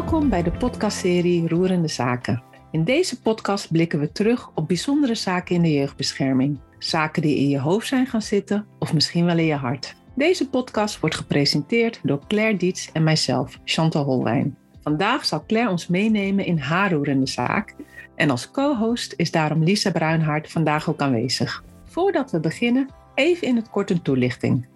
[0.00, 2.42] Welkom bij de podcastserie Roerende Zaken.
[2.70, 6.60] In deze podcast blikken we terug op bijzondere zaken in de jeugdbescherming.
[6.78, 9.96] Zaken die in je hoofd zijn gaan zitten of misschien wel in je hart.
[10.14, 14.56] Deze podcast wordt gepresenteerd door Claire Diets en mijzelf, Chantal Holwijn.
[14.82, 17.74] Vandaag zal Claire ons meenemen in haar roerende zaak.
[18.14, 21.64] En als co-host is daarom Lisa Bruinhart vandaag ook aanwezig.
[21.84, 24.66] Voordat we beginnen, even in het kort een toelichting.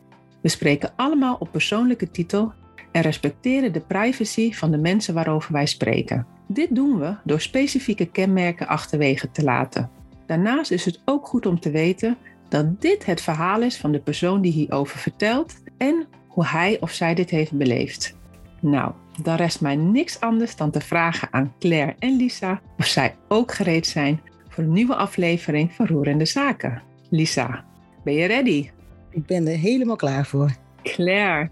[0.43, 2.53] We spreken allemaal op persoonlijke titel
[2.95, 6.27] en respecteren de privacy van de mensen waarover wij spreken.
[6.47, 9.91] Dit doen we door specifieke kenmerken achterwege te laten.
[10.27, 12.17] Daarnaast is het ook goed om te weten
[12.49, 16.91] dat dit het verhaal is van de persoon die hierover vertelt en hoe hij of
[16.91, 18.17] zij dit heeft beleefd.
[18.61, 23.15] Nou, dan rest mij niks anders dan te vragen aan Claire en Lisa of zij
[23.29, 26.83] ook gereed zijn voor een nieuwe aflevering van Roerende Zaken.
[27.11, 27.65] Lisa,
[28.05, 28.71] ben je ready?
[29.11, 30.51] Ik ben er helemaal klaar voor.
[30.83, 31.51] Claire,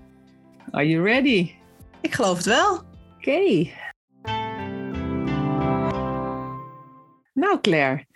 [0.73, 1.51] are you ready?
[2.01, 2.83] Ik geloof het wel.
[3.17, 3.71] Oké.
[7.33, 8.07] Nou Claire,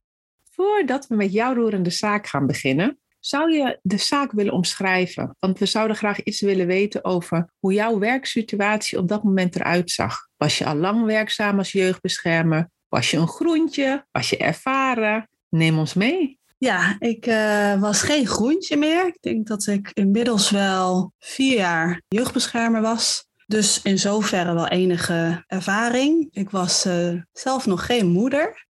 [0.51, 5.37] voordat we met jouw roerende zaak gaan beginnen, zou je de zaak willen omschrijven?
[5.39, 9.91] Want we zouden graag iets willen weten over hoe jouw werksituatie op dat moment eruit
[9.91, 10.29] zag.
[10.37, 12.71] Was je al lang werkzaam als jeugdbeschermer?
[12.89, 14.07] Was je een groentje?
[14.13, 15.29] Was je ervaren?
[15.49, 16.39] Neem ons mee.
[16.59, 19.07] Ja, ik uh, was geen groentje meer.
[19.07, 23.29] Ik denk dat ik inmiddels wel vier jaar jeugdbeschermer was.
[23.47, 26.29] Dus in zoverre wel enige ervaring.
[26.31, 28.67] Ik was uh, zelf nog geen moeder.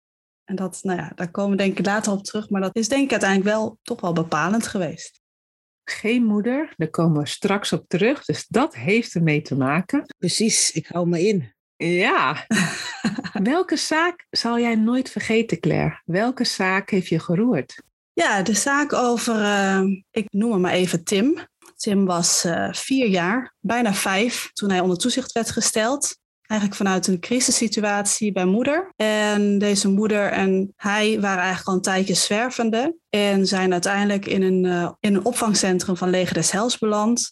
[0.44, 2.50] En dat, nou ja, daar komen we denk ik later op terug.
[2.50, 5.22] Maar dat is denk ik uiteindelijk wel toch wel bepalend geweest.
[5.84, 8.24] Geen moeder, daar komen we straks op terug.
[8.24, 10.04] Dus dat heeft ermee te maken.
[10.18, 11.53] Precies, ik hou me in.
[11.76, 12.46] Ja.
[13.42, 16.00] Welke zaak zal jij nooit vergeten, Claire?
[16.04, 17.82] Welke zaak heeft je geroerd?
[18.12, 21.38] Ja, de zaak over, uh, ik noem hem maar even Tim.
[21.76, 26.16] Tim was uh, vier jaar, bijna vijf, toen hij onder toezicht werd gesteld.
[26.46, 28.92] Eigenlijk vanuit een crisissituatie bij moeder.
[28.96, 32.96] En deze moeder en hij waren eigenlijk al een tijdje zwervende.
[33.08, 37.30] En zijn uiteindelijk in een, uh, in een opvangcentrum van Leger des Hels beland.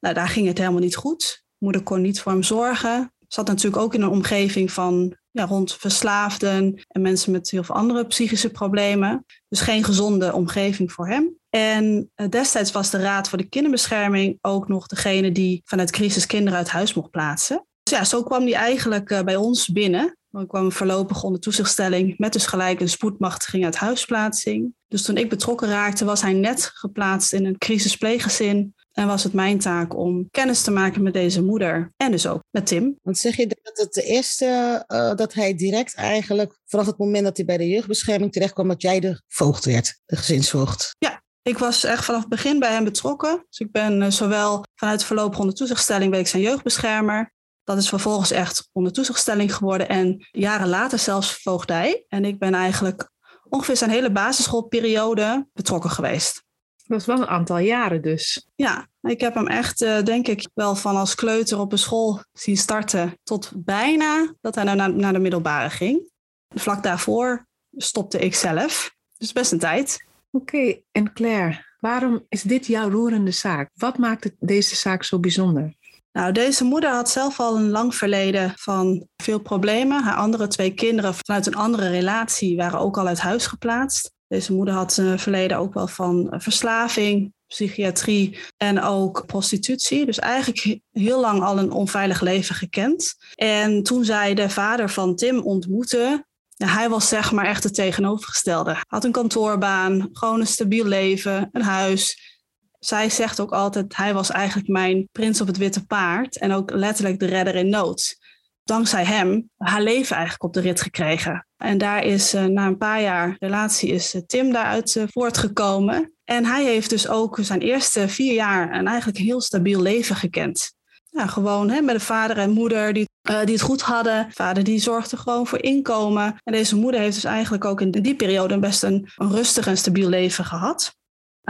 [0.00, 1.44] Nou, daar ging het helemaal niet goed.
[1.58, 5.74] Moeder kon niet voor hem zorgen zat natuurlijk ook in een omgeving van ja, rond
[5.74, 9.24] verslaafden en mensen met heel veel andere psychische problemen.
[9.48, 11.38] Dus geen gezonde omgeving voor hem.
[11.50, 16.26] En eh, destijds was de Raad voor de Kinderbescherming ook nog degene die vanuit crisis
[16.26, 17.66] kinderen uit huis mocht plaatsen.
[17.82, 20.16] Dus ja, zo kwam hij eigenlijk uh, bij ons binnen.
[20.30, 24.74] Ik kwam voorlopig onder toezichtstelling met dus gelijk een spoedmachtiging uit huisplaatsing.
[24.88, 29.32] Dus toen ik betrokken raakte, was hij net geplaatst in een crisispleeggezin en was het
[29.32, 32.98] mijn taak om kennis te maken met deze moeder en dus ook met Tim.
[33.02, 37.24] Want zeg je dat het de eerste, uh, dat hij direct eigenlijk, vanaf het moment
[37.24, 40.94] dat hij bij de jeugdbescherming terecht kwam, dat jij de voogd werd, de gezinsvoogd?
[40.98, 43.44] Ja, ik was echt vanaf het begin bij hem betrokken.
[43.48, 47.32] Dus ik ben uh, zowel vanuit voorlopig onder toezichtstelling ben ik zijn jeugdbeschermer.
[47.64, 52.04] Dat is vervolgens echt onder toezichtstelling geworden en jaren later zelfs voogdij.
[52.08, 53.10] En ik ben eigenlijk
[53.48, 56.44] ongeveer zijn hele basisschoolperiode betrokken geweest.
[56.86, 58.48] Dat is wel een aantal jaren dus.
[58.54, 62.22] Ja, ik heb hem echt, uh, denk ik, wel van als kleuter op een school
[62.32, 66.10] zien starten tot bijna dat hij naar, naar de middelbare ging.
[66.48, 67.46] Vlak daarvoor
[67.76, 68.94] stopte ik zelf.
[69.16, 70.06] Dus best een tijd.
[70.30, 70.84] Oké, okay.
[70.92, 73.70] en Claire, waarom is dit jouw roerende zaak?
[73.74, 75.74] Wat maakt deze zaak zo bijzonder?
[76.12, 80.02] Nou, deze moeder had zelf al een lang verleden van veel problemen.
[80.02, 84.13] Haar andere twee kinderen vanuit een andere relatie waren ook al uit huis geplaatst.
[84.28, 90.06] Deze moeder had een verleden ook wel van verslaving, psychiatrie en ook prostitutie.
[90.06, 93.14] Dus eigenlijk heel lang al een onveilig leven gekend.
[93.34, 96.26] En toen zij de vader van Tim ontmoette,
[96.56, 98.76] hij was zeg maar echt het tegenovergestelde.
[98.88, 102.32] Had een kantoorbaan, gewoon een stabiel leven, een huis.
[102.78, 106.70] Zij zegt ook altijd, hij was eigenlijk mijn prins op het witte paard en ook
[106.70, 108.16] letterlijk de redder in nood
[108.64, 111.46] dankzij hem haar leven eigenlijk op de rit gekregen.
[111.56, 116.12] En daar is uh, na een paar jaar relatie is uh, Tim daaruit uh, voortgekomen.
[116.24, 120.72] En hij heeft dus ook zijn eerste vier jaar een eigenlijk heel stabiel leven gekend.
[121.16, 124.26] Gewoon hè, met een vader en moeder die, die het goed hadden.
[124.30, 126.36] Vader die zorgde gewoon voor inkomen.
[126.42, 130.08] En deze moeder heeft dus eigenlijk ook in die periode best een, rustig en stabiel
[130.08, 130.96] leven gehad.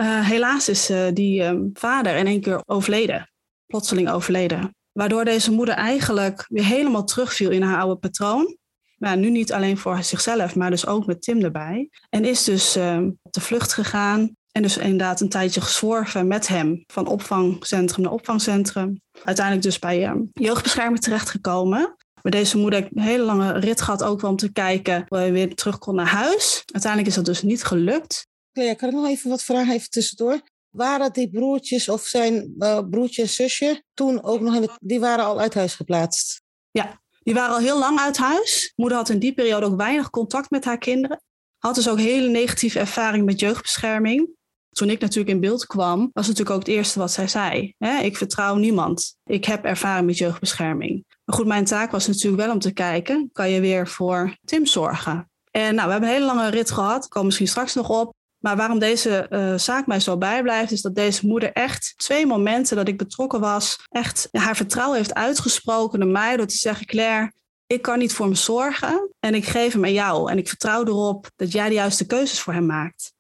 [0.01, 3.31] helaas is die um, vader in één keer overleden.
[3.67, 4.75] Plotseling overleden.
[4.95, 8.57] Waardoor deze moeder eigenlijk weer helemaal terugviel in haar oude patroon.
[8.97, 11.91] Maar nu niet alleen voor zichzelf, maar dus ook met Tim erbij.
[12.11, 14.37] En is dus uh, op de vlucht gegaan.
[14.53, 16.85] En dus inderdaad een tijdje gezworven met hem.
[16.87, 19.01] Van opvangcentrum naar opvangcentrum.
[19.25, 21.97] Uiteindelijk dus bij uh, jeugdbescherming terechtgekomen.
[22.23, 25.33] Maar deze moeder een hele lange rit gehad ook wel om te kijken of hij
[25.33, 26.63] weer terug kon naar huis.
[26.73, 28.27] Uiteindelijk is dat dus niet gelukt.
[28.53, 30.41] Ja, kan ik nog even wat vragen even tussendoor?
[30.75, 35.01] Waren die broertjes of zijn uh, broertje en zusje toen ook nog in de, die
[35.01, 36.43] waren al uit huis geplaatst?
[36.71, 38.73] Ja, Die waren al heel lang uit huis.
[38.77, 41.23] Moeder had in die periode ook weinig contact met haar kinderen.
[41.59, 44.29] Had dus ook hele negatieve ervaring met jeugdbescherming.
[44.71, 47.75] Toen ik natuurlijk in beeld kwam, was natuurlijk ook het eerste wat zij zei.
[48.03, 49.17] ik vertrouw niemand.
[49.25, 51.05] Ik heb ervaring met jeugdbescherming.
[51.25, 54.67] Maar goed, mijn taak was natuurlijk wel om te kijken, kan je weer voor Tim
[54.67, 55.31] zorgen?
[55.51, 58.15] En nou, we hebben een hele lange rit gehad, komen misschien straks nog op.
[58.45, 62.77] Maar waarom deze uh, zaak mij zo bijblijft, is dat deze moeder echt twee momenten
[62.77, 67.33] dat ik betrokken was, echt haar vertrouwen heeft uitgesproken naar mij door te zeggen: Claire,
[67.67, 70.31] ik kan niet voor me zorgen en ik geef hem aan jou.
[70.31, 73.13] En ik vertrouw erop dat jij de juiste keuzes voor hem maakt.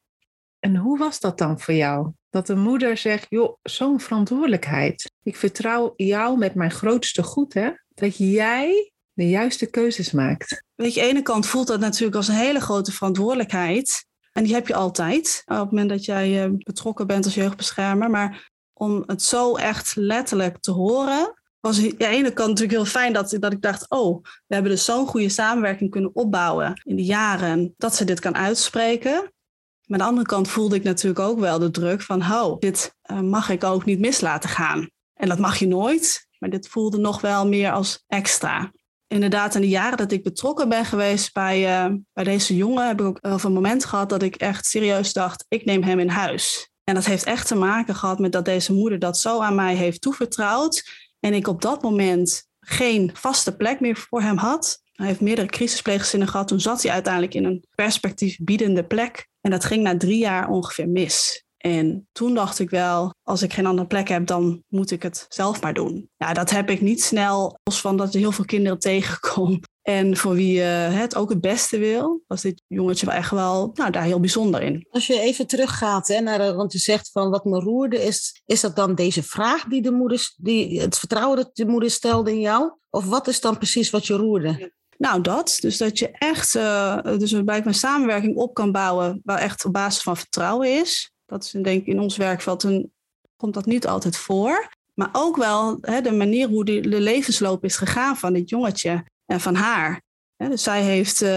[0.58, 2.10] En hoe was dat dan voor jou?
[2.30, 5.12] Dat een moeder zegt, joh, zo'n verantwoordelijkheid.
[5.22, 7.70] Ik vertrouw jou met mijn grootste goed, hè?
[7.88, 10.64] Dat jij de juiste keuzes maakt.
[10.74, 14.12] Weet je, aan de ene kant voelt dat natuurlijk als een hele grote verantwoordelijkheid.
[14.34, 18.10] En die heb je altijd op het moment dat jij eh, betrokken bent als jeugdbeschermer.
[18.10, 22.84] Maar om het zo echt letterlijk te horen, was aan de ene kant natuurlijk heel
[22.84, 26.96] fijn dat, dat ik dacht, oh, we hebben dus zo'n goede samenwerking kunnen opbouwen in
[26.96, 29.12] de jaren dat ze dit kan uitspreken.
[29.12, 32.94] Maar aan de andere kant voelde ik natuurlijk ook wel de druk van, oh, dit
[33.02, 34.90] eh, mag ik ook niet mis laten gaan.
[35.14, 38.72] En dat mag je nooit, maar dit voelde nog wel meer als extra
[39.14, 43.00] inderdaad, in de jaren dat ik betrokken ben geweest bij, uh, bij deze jongen, heb
[43.00, 46.08] ik ook wel een moment gehad dat ik echt serieus dacht, ik neem hem in
[46.08, 46.72] huis.
[46.84, 49.74] En dat heeft echt te maken gehad met dat deze moeder dat zo aan mij
[49.74, 50.90] heeft toevertrouwd.
[51.20, 54.82] En ik op dat moment geen vaste plek meer voor hem had.
[54.92, 56.48] Hij heeft meerdere crisispleeggezinnen gehad.
[56.48, 59.28] Toen zat hij uiteindelijk in een perspectief biedende plek.
[59.40, 61.43] En dat ging na drie jaar ongeveer mis.
[61.66, 65.26] En toen dacht ik wel, als ik geen andere plek heb, dan moet ik het
[65.28, 66.10] zelf maar doen.
[66.16, 69.60] Ja, dat heb ik niet snel, los van dat je heel veel kinderen tegenkom.
[69.82, 73.70] En voor wie je het ook het beste wil, was dit jongetje wel echt wel
[73.74, 74.86] nou, daar heel bijzonder in.
[74.90, 78.60] Als je even teruggaat, hè, naar, want je zegt van wat me roerde, is, is
[78.60, 82.40] dat dan deze vraag die de moeder, die, het vertrouwen dat de moeder stelde in
[82.40, 82.72] jou?
[82.90, 84.72] Of wat is dan precies wat je roerde?
[84.98, 85.58] Nou, dat.
[85.60, 89.72] Dus dat je echt, uh, dus bij een samenwerking op kan bouwen, waar echt op
[89.72, 91.13] basis van vertrouwen is.
[91.34, 92.92] Dat is denk in ons werkveld een,
[93.36, 94.68] komt dat niet altijd voor.
[94.94, 99.40] Maar ook wel hè, de manier hoe de, levensloop is gegaan van dit jongetje en
[99.40, 100.02] van haar.
[100.36, 101.30] dus zij heeft uh,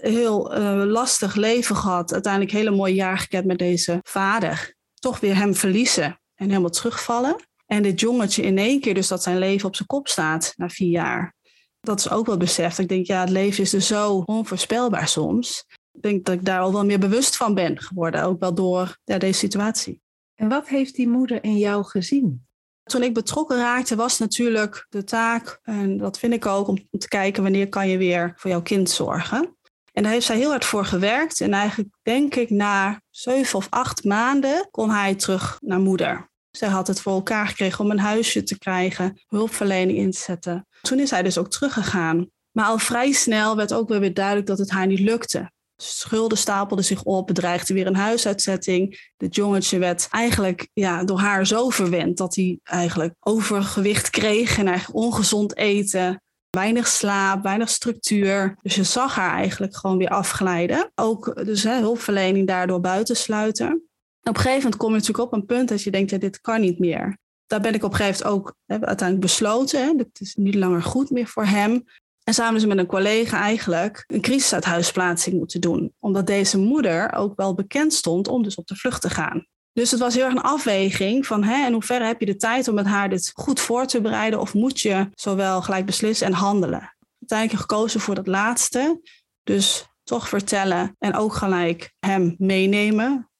[0.00, 2.12] heel uh, lastig leven gehad.
[2.12, 4.74] Uiteindelijk hele mooie jaar gekend met deze vader.
[4.94, 7.36] Toch weer hem verliezen en helemaal terugvallen.
[7.66, 10.68] En dit jongetje in één keer dus dat zijn leven op zijn kop staat na
[10.68, 11.34] vier jaar.
[11.80, 12.78] Dat is ook wel beseft.
[12.78, 15.64] Ik denk, ja, het leven is dus zo onvoorspelbaar soms.
[15.92, 18.98] Ik denk dat ik daar al wel meer bewust van ben geworden, ook wel door
[19.04, 20.00] ja, deze situatie.
[20.34, 22.46] En wat heeft die moeder in jou gezien?
[22.82, 27.08] Toen ik betrokken raakte, was natuurlijk de taak, en dat vind ik ook, om te
[27.08, 29.56] kijken wanneer kan je weer voor jouw kind zorgen.
[29.92, 31.40] En daar heeft zij heel hard voor gewerkt.
[31.40, 36.30] En eigenlijk denk ik na zeven of acht maanden kon hij terug naar moeder.
[36.50, 40.66] Zij had het voor elkaar gekregen om een huisje te krijgen, hulpverlening in te zetten.
[40.80, 42.30] Toen is hij dus ook teruggegaan.
[42.52, 45.50] Maar al vrij snel werd ook weer duidelijk dat het haar niet lukte.
[45.82, 49.10] Schulden stapelden zich op, bedreigde weer een huisuitzetting.
[49.16, 54.66] Het jongetje werd eigenlijk ja, door haar zo verwend dat hij eigenlijk overgewicht kreeg en
[54.66, 56.22] eigenlijk ongezond eten.
[56.50, 58.58] Weinig slaap, weinig structuur.
[58.62, 60.92] Dus je zag haar eigenlijk gewoon weer afglijden.
[60.94, 63.72] Ook dus hè, hulpverlening daardoor buitensluiten.
[63.72, 63.82] op
[64.22, 66.60] een gegeven moment kom je natuurlijk op een punt dat je denkt, ja, dit kan
[66.60, 67.18] niet meer.
[67.46, 69.82] Daar ben ik op een gegeven moment ook uiteindelijk besloten.
[69.82, 71.84] Hè, het is niet langer goed meer voor hem.
[72.24, 75.92] En samen dus met een collega eigenlijk een crisisuithuisplaatsing moeten doen.
[75.98, 79.46] Omdat deze moeder ook wel bekend stond om dus op de vlucht te gaan.
[79.72, 82.68] Dus het was heel erg een afweging van hè, in hoeverre heb je de tijd
[82.68, 86.32] om met haar dit goed voor te bereiden of moet je zowel gelijk beslissen en
[86.32, 86.96] handelen.
[87.20, 89.00] Uiteindelijk gekozen voor dat laatste.
[89.42, 93.30] Dus toch vertellen en ook gelijk hem meenemen.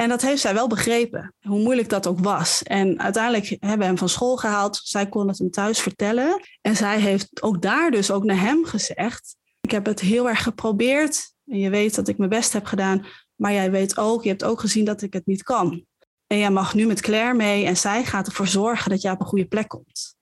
[0.00, 2.62] En dat heeft zij wel begrepen, hoe moeilijk dat ook was.
[2.62, 4.80] En uiteindelijk hebben we hem van school gehaald.
[4.84, 6.40] Zij kon het hem thuis vertellen.
[6.60, 10.42] En zij heeft ook daar dus ook naar hem gezegd: Ik heb het heel erg
[10.42, 11.34] geprobeerd.
[11.46, 13.06] En je weet dat ik mijn best heb gedaan.
[13.34, 15.84] Maar jij weet ook, je hebt ook gezien dat ik het niet kan.
[16.26, 19.20] En jij mag nu met Claire mee en zij gaat ervoor zorgen dat jij op
[19.20, 20.14] een goede plek komt.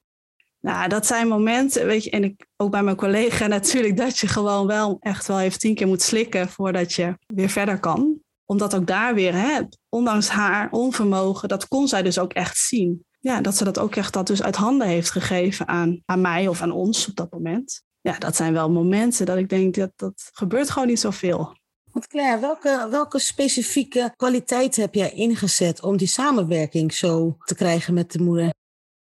[0.61, 4.26] Nou, dat zijn momenten, weet je, en ik, ook bij mijn collega natuurlijk, dat je
[4.26, 8.17] gewoon wel echt wel even tien keer moet slikken voordat je weer verder kan
[8.50, 13.05] omdat ook daar weer, hè, ondanks haar onvermogen, dat kon zij dus ook echt zien.
[13.21, 16.49] Ja, dat ze dat ook echt dat dus uit handen heeft gegeven aan, aan mij
[16.49, 17.83] of aan ons op dat moment.
[18.00, 21.57] Ja, dat zijn wel momenten dat ik denk, dat, dat gebeurt gewoon niet zoveel.
[21.93, 27.95] Want Claire, welke, welke specifieke kwaliteit heb jij ingezet om die samenwerking zo te krijgen
[27.95, 28.55] met de moeder?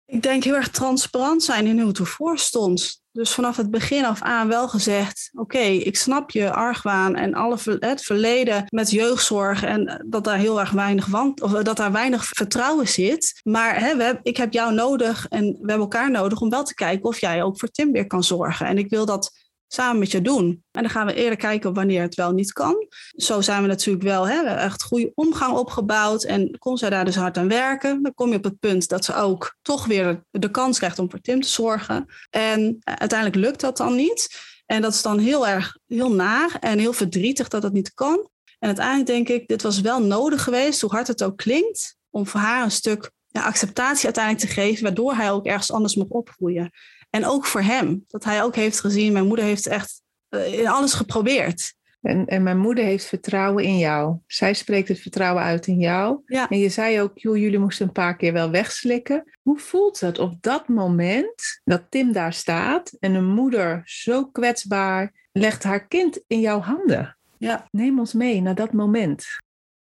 [0.06, 3.04] Ik denk heel erg transparant zijn in hoe het ervoor stond.
[3.15, 7.57] Dus vanaf het begin af aan wel gezegd: Oké, ik snap je argwaan en alle
[7.79, 12.25] het verleden met jeugdzorg en dat daar heel erg weinig want, of dat daar weinig
[12.25, 13.41] vertrouwen zit.
[13.43, 16.74] Maar hè, we, ik heb jou nodig en we hebben elkaar nodig om wel te
[16.74, 18.65] kijken of jij ook voor Tim weer kan zorgen.
[18.65, 19.45] En ik wil dat
[19.75, 20.63] samen met je doen.
[20.72, 22.88] En dan gaan we eerder kijken wanneer het wel niet kan.
[23.15, 26.24] Zo zijn we natuurlijk wel hè, echt goede omgang opgebouwd.
[26.24, 28.03] En kon zij daar dus hard aan werken.
[28.03, 31.10] Dan kom je op het punt dat ze ook toch weer de kans krijgt om
[31.10, 32.05] voor Tim te zorgen.
[32.29, 34.53] En uiteindelijk lukt dat dan niet.
[34.65, 38.29] En dat is dan heel erg heel naar en heel verdrietig dat dat niet kan.
[38.60, 42.27] En uiteindelijk denk ik, dit was wel nodig geweest, hoe hard het ook klinkt, om
[42.27, 46.08] voor haar een stuk ja, acceptatie uiteindelijk te geven, waardoor hij ook ergens anders mag
[46.08, 46.72] opgroeien.
[47.10, 48.04] En ook voor hem.
[48.08, 51.74] Dat hij ook heeft gezien, mijn moeder heeft echt uh, in alles geprobeerd.
[52.01, 54.18] En, en mijn moeder heeft vertrouwen in jou.
[54.27, 56.22] Zij spreekt het vertrouwen uit in jou.
[56.25, 56.50] Ja.
[56.50, 59.32] En je zei ook, joh, jullie moesten een paar keer wel wegslikken.
[59.42, 65.27] Hoe voelt het op dat moment dat Tim daar staat en een moeder zo kwetsbaar
[65.32, 67.18] legt haar kind in jouw handen?
[67.38, 67.68] Ja.
[67.72, 69.25] Neem ons mee naar dat moment.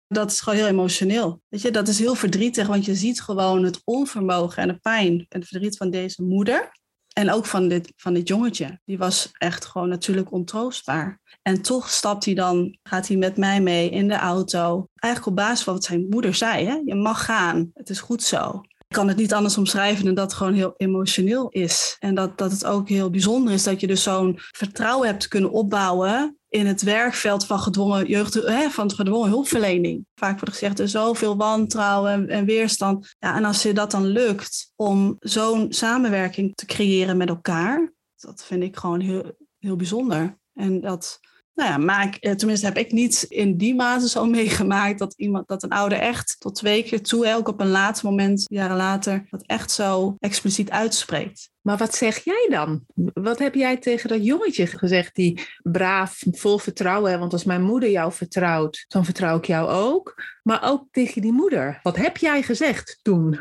[0.07, 1.41] Dat is gewoon heel emotioneel.
[1.47, 5.25] Weet je, dat is heel verdrietig, want je ziet gewoon het onvermogen en de pijn
[5.29, 6.71] en het verdriet van deze moeder.
[7.13, 8.79] En ook van dit, van dit jongetje.
[8.85, 11.19] Die was echt gewoon natuurlijk ontroostbaar.
[11.41, 14.87] En toch stapt hij dan, gaat hij met mij mee in de auto.
[14.95, 16.65] Eigenlijk op basis van wat zijn moeder zei.
[16.65, 16.81] Hè?
[16.85, 18.61] Je mag gaan, het is goed zo.
[18.87, 21.95] Ik kan het niet anders omschrijven dan dat het gewoon heel emotioneel is.
[21.99, 25.51] En dat, dat het ook heel bijzonder is dat je dus zo'n vertrouwen hebt kunnen
[25.51, 30.05] opbouwen in het werkveld van gedwongen jeugd, hè, van gedwongen hulpverlening.
[30.15, 33.15] Vaak wordt gezegd er zoveel wantrouwen en, en, weerstand.
[33.19, 38.43] Ja, en als je dat dan lukt om zo'n samenwerking te creëren met elkaar, dat
[38.43, 40.37] vind ik gewoon heel, heel bijzonder.
[40.53, 41.19] En dat,
[41.57, 45.47] nou ja, maar ik, tenminste heb ik niet in die mate zo meegemaakt dat iemand,
[45.47, 49.27] dat een ouder echt tot twee keer toe, ook op een laatste moment, jaren later,
[49.29, 51.49] dat echt zo expliciet uitspreekt.
[51.61, 52.85] Maar wat zeg jij dan?
[53.13, 57.89] Wat heb jij tegen dat jongetje gezegd die braaf, vol vertrouwen, want als mijn moeder
[57.89, 60.23] jou vertrouwt, dan vertrouw ik jou ook.
[60.43, 61.79] Maar ook tegen die moeder.
[61.83, 63.39] Wat heb jij gezegd toen?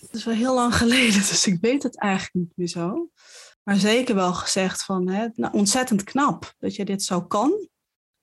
[0.00, 3.10] Dat is wel heel lang geleden, dus ik weet het eigenlijk niet meer zo.
[3.68, 7.68] Maar zeker wel gezegd van, hè, nou, ontzettend knap dat je dit zo kan.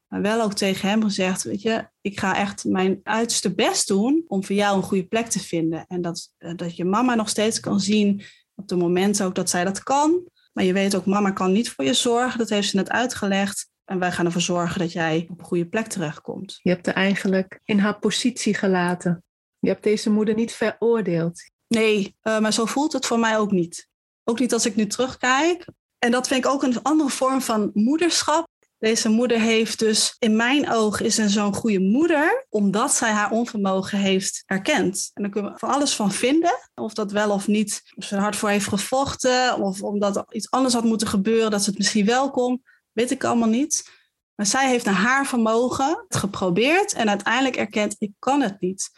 [0.08, 4.24] Maar wel ook tegen hem gezegd, weet je, ik ga echt mijn uiterste best doen
[4.28, 5.86] om voor jou een goede plek te vinden.
[5.88, 8.24] En dat, dat je mama nog steeds kan zien
[8.56, 10.30] op de momenten ook dat zij dat kan.
[10.54, 12.40] Maar je weet ook, mama kan niet voor je zorgen.
[12.40, 13.70] Dat heeft ze net uitgelegd.
[13.84, 16.60] En wij gaan ervoor zorgen dat jij op een goede plek terechtkomt.
[16.62, 19.24] Je hebt haar eigenlijk in haar positie gelaten.
[19.60, 21.52] Je hebt deze moeder niet veroordeeld.
[21.68, 23.94] Nee, uh, maar zo voelt het voor mij ook niet.
[24.28, 25.66] Ook niet als ik nu terugkijk.
[26.00, 28.48] En dat vind ik ook een andere vorm van moederschap.
[28.78, 33.32] Deze moeder heeft dus, in mijn oog, is een zo'n goede moeder, omdat zij haar
[33.32, 35.12] onvermogen heeft erkend.
[35.14, 38.22] En daar kunnen we van alles van vinden, of dat wel of niet, ze er
[38.22, 41.78] hard voor heeft gevochten, of omdat er iets anders had moeten gebeuren, dat ze het
[41.78, 43.90] misschien wel kon, weet ik allemaal niet.
[44.36, 48.92] Maar zij heeft naar haar vermogen geprobeerd en uiteindelijk erkend, ik kan het niet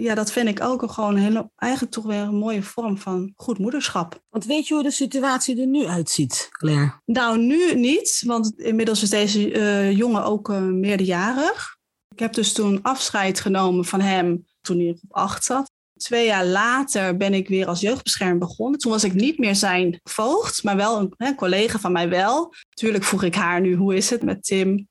[0.00, 3.32] ja, dat vind ik ook gewoon een hele, eigenlijk toch weer een mooie vorm van
[3.36, 4.22] goed moederschap.
[4.28, 6.92] Want weet je hoe de situatie er nu uitziet, Claire?
[7.04, 11.76] Nou, nu niet, want inmiddels is deze uh, jongen ook uh, meerderjarig.
[12.08, 15.70] Ik heb dus toen afscheid genomen van hem toen hij op acht zat.
[15.96, 18.78] Twee jaar later ben ik weer als jeugdbeschermer begonnen.
[18.78, 22.54] Toen was ik niet meer zijn voogd, maar wel een, een collega van mij wel.
[22.70, 24.88] Natuurlijk vroeg ik haar nu, hoe is het met Tim?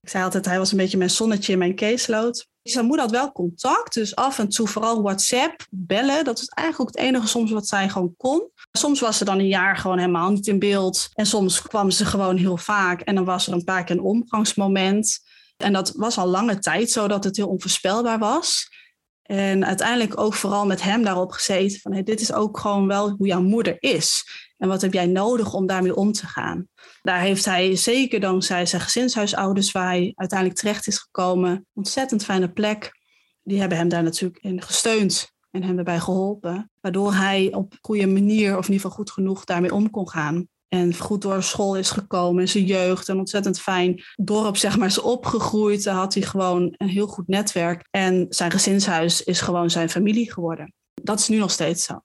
[0.00, 2.50] Ik zei altijd, hij was een beetje mijn zonnetje in mijn caseload.
[2.62, 6.24] Zijn moeder had wel contact, dus af en toe vooral WhatsApp, bellen.
[6.24, 8.50] Dat was eigenlijk ook het enige soms wat zij gewoon kon.
[8.72, 11.08] Soms was ze dan een jaar gewoon helemaal niet in beeld.
[11.14, 14.02] En soms kwam ze gewoon heel vaak en dan was er een paar keer een
[14.02, 15.20] omgangsmoment.
[15.56, 18.70] En dat was al lange tijd zo dat het heel onvoorspelbaar was.
[19.22, 23.10] En uiteindelijk ook vooral met hem daarop gezeten van hey, dit is ook gewoon wel
[23.10, 24.24] hoe jouw moeder is.
[24.56, 26.68] En wat heb jij nodig om daarmee om te gaan?
[27.02, 32.52] Daar heeft hij zeker dankzij zijn gezinshuisouders, waar hij uiteindelijk terecht is gekomen, ontzettend fijne
[32.52, 32.90] plek.
[33.42, 36.70] Die hebben hem daar natuurlijk in gesteund en hem erbij geholpen.
[36.80, 40.48] Waardoor hij op goede manier, of in ieder geval goed genoeg, daarmee om kon gaan.
[40.68, 45.00] En goed door school is gekomen, zijn jeugd, een ontzettend fijn dorp, zeg maar, is
[45.00, 45.84] opgegroeid.
[45.84, 47.86] Daar had hij gewoon een heel goed netwerk.
[47.90, 50.72] En zijn gezinshuis is gewoon zijn familie geworden.
[50.94, 52.00] Dat is nu nog steeds zo.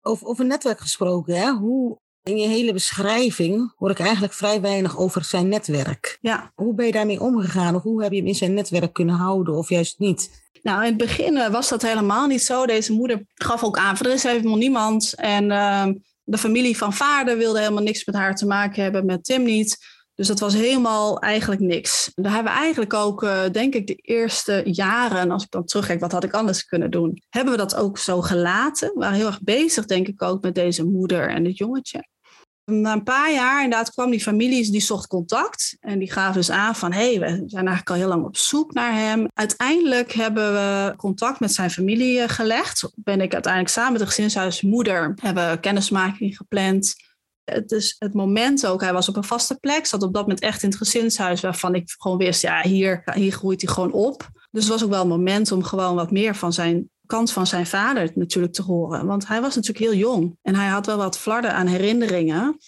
[0.00, 1.50] Over, over netwerk gesproken, hè?
[1.52, 6.18] Hoe, in je hele beschrijving hoor ik eigenlijk vrij weinig over zijn netwerk.
[6.20, 6.52] Ja.
[6.54, 7.74] Hoe ben je daarmee omgegaan?
[7.74, 10.44] Of hoe heb je hem in zijn netwerk kunnen houden of juist niet?
[10.62, 12.66] Nou, in het begin eh, was dat helemaal niet zo.
[12.66, 15.14] Deze moeder gaf ook aan, er is helemaal niemand.
[15.14, 15.86] En uh,
[16.22, 19.78] de familie van vader wilde helemaal niks met haar te maken hebben, met Tim niet.
[20.14, 22.10] Dus dat was helemaal eigenlijk niks.
[22.14, 26.00] Daar hebben we eigenlijk ook, uh, denk ik, de eerste jaren, als ik dan terugkijk,
[26.00, 27.22] wat had ik anders kunnen doen?
[27.28, 28.88] Hebben we dat ook zo gelaten?
[28.88, 32.08] We waren heel erg bezig, denk ik, ook met deze moeder en het jongetje.
[32.70, 35.76] Na een paar jaar inderdaad kwam die familie, die zocht contact.
[35.80, 38.36] En die gaven dus aan van, hé, hey, we zijn eigenlijk al heel lang op
[38.36, 39.28] zoek naar hem.
[39.34, 42.90] Uiteindelijk hebben we contact met zijn familie eh, gelegd.
[42.94, 46.94] Ben ik uiteindelijk samen met de gezinshuismoeder, hebben kennismaking gepland.
[47.44, 50.40] Het is het moment ook, hij was op een vaste plek, zat op dat moment
[50.40, 54.28] echt in het gezinshuis, waarvan ik gewoon wist, ja, hier, hier groeit hij gewoon op.
[54.50, 57.46] Dus het was ook wel een moment om gewoon wat meer van zijn kant van
[57.46, 59.06] zijn vader natuurlijk te horen.
[59.06, 62.58] Want hij was natuurlijk heel jong en hij had wel wat flarden aan herinneringen.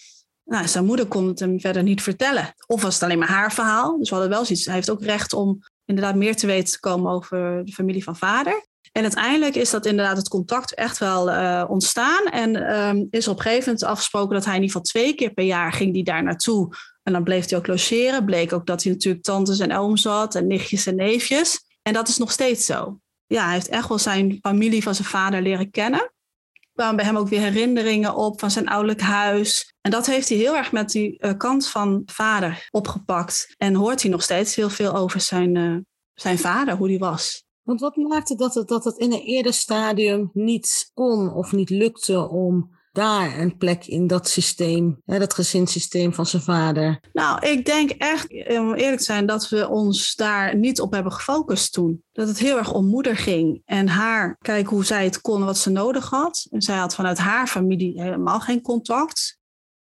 [0.43, 2.53] Nou, zijn moeder kon het hem verder niet vertellen.
[2.67, 3.97] Of was het alleen maar haar verhaal.
[3.97, 4.65] Dus we hadden wel zoiets.
[4.65, 8.15] Hij heeft ook recht om inderdaad meer te weten te komen over de familie van
[8.15, 8.67] vader.
[8.91, 12.25] En uiteindelijk is dat inderdaad het contact echt wel uh, ontstaan.
[12.25, 15.33] En um, is op een gegeven moment afgesproken dat hij in ieder geval twee keer
[15.33, 16.75] per jaar ging die daar naartoe.
[17.03, 18.25] En dan bleef hij ook logeren.
[18.25, 21.63] Bleek ook dat hij natuurlijk tantes en ooms had en nichtjes en neefjes.
[21.81, 25.07] En dat is nog steeds zo ja, hij heeft echt wel zijn familie van zijn
[25.07, 25.99] vader leren kennen.
[25.99, 29.73] Er kwamen bij hem ook weer herinneringen op van zijn ouderlijk huis.
[29.81, 33.53] En dat heeft hij heel erg met die uh, kant van vader opgepakt.
[33.57, 35.77] En hoort hij nog steeds heel veel over zijn, uh,
[36.13, 37.43] zijn vader, hoe die was.
[37.61, 41.69] Want wat maakte dat het, dat het in een eerder stadium niet kon of niet
[41.69, 46.99] lukte om daar een plek in dat systeem, hè, dat gezinssysteem van zijn vader?
[47.13, 51.11] Nou, ik denk echt, om eerlijk te zijn, dat we ons daar niet op hebben
[51.11, 52.03] gefocust toen.
[52.11, 55.57] Dat het heel erg om moeder ging en haar, kijken hoe zij het kon, wat
[55.57, 56.47] ze nodig had.
[56.51, 59.37] En zij had vanuit haar familie helemaal geen contact.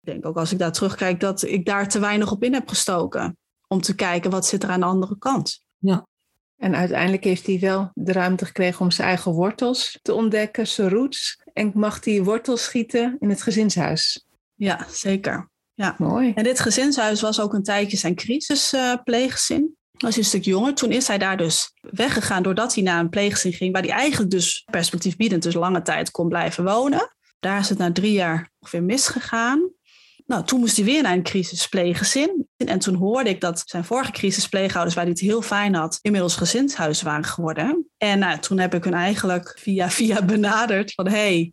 [0.00, 2.68] Ik denk ook als ik daar terugkijk dat ik daar te weinig op in heb
[2.68, 3.36] gestoken.
[3.68, 5.64] Om te kijken wat zit er aan de andere kant.
[5.78, 6.06] Ja.
[6.56, 10.88] En uiteindelijk heeft hij wel de ruimte gekregen om zijn eigen wortels te ontdekken, zijn
[10.88, 11.42] roots.
[11.56, 14.26] En mag hij wortels schieten in het gezinshuis.
[14.54, 15.50] Ja, zeker.
[15.74, 15.94] Ja.
[15.98, 16.32] Mooi.
[16.34, 19.60] En dit gezinshuis was ook een tijdje zijn crisispleeggezin.
[19.62, 20.74] Uh, was hij een stuk jonger.
[20.74, 24.30] Toen is hij daar dus weggegaan doordat hij naar een pleeggezin ging, waar hij eigenlijk
[24.30, 27.16] dus perspectiefbiedend dus lange tijd kon blijven wonen.
[27.40, 29.70] Daar is het na drie jaar ongeveer misgegaan.
[30.26, 32.48] Nou, toen moest hij weer naar een crisispleeggezin.
[32.56, 36.36] En toen hoorde ik dat zijn vorige crisispleegouders, waar hij het heel fijn had, inmiddels
[36.36, 37.88] gezinshuis waren geworden.
[37.96, 41.52] En nou, toen heb ik hun eigenlijk via via benaderd van, hey,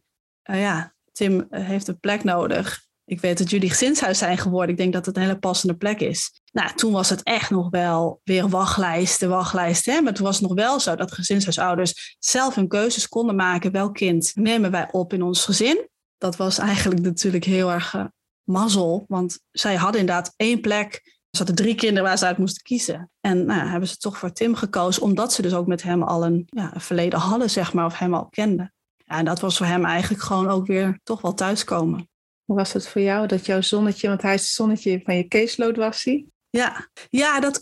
[0.50, 2.82] uh, ja, Tim heeft een plek nodig.
[3.06, 4.70] Ik weet dat jullie gezinshuis zijn geworden.
[4.70, 6.42] Ik denk dat het een hele passende plek is.
[6.52, 9.94] Nou, toen was het echt nog wel weer wachtlijsten, wachtlijsten.
[9.94, 10.02] Hè?
[10.02, 13.72] Maar toen was het nog wel zo dat gezinshuisouders zelf hun keuzes konden maken.
[13.72, 15.90] Welk kind nemen wij op in ons gezin?
[16.18, 18.06] Dat was eigenlijk natuurlijk heel erg uh,
[18.44, 19.06] mazzel.
[19.08, 21.02] Want zij hadden inderdaad één plek.
[21.30, 23.12] Er zaten drie kinderen waar ze uit moesten kiezen.
[23.22, 26.26] En nou, hebben ze toch voor Tim gekozen, omdat ze dus ook met hem al
[26.26, 28.74] een, ja, een verleden hadden, zeg maar, of hem al kenden.
[28.98, 32.10] Ja, en dat was voor hem eigenlijk gewoon ook weer toch wel thuiskomen.
[32.46, 35.28] Hoe was het voor jou dat jouw zonnetje, want hij is het zonnetje van je
[35.28, 36.26] caseload was hij?
[36.50, 37.60] Ja, ja, dat,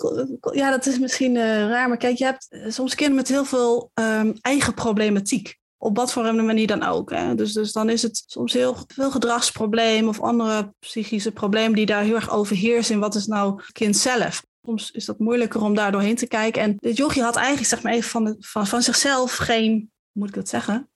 [0.54, 1.88] ja, dat is misschien uh, raar.
[1.88, 6.26] Maar kijk, je hebt soms kinderen met heel veel um, eigen problematiek op wat voor
[6.26, 7.10] een manier dan ook.
[7.10, 7.36] Hè.
[7.36, 12.04] Dus, dus dan is het soms heel veel gedragsprobleem of andere psychische problemen die daar
[12.04, 12.96] heel erg overheersen.
[12.96, 14.46] In wat is nou kind zelf?
[14.66, 16.62] Soms is dat moeilijker om daar doorheen te kijken.
[16.62, 20.28] En dit jochie had eigenlijk zeg maar even van, de, van, van zichzelf geen, moet
[20.28, 20.90] ik dat zeggen?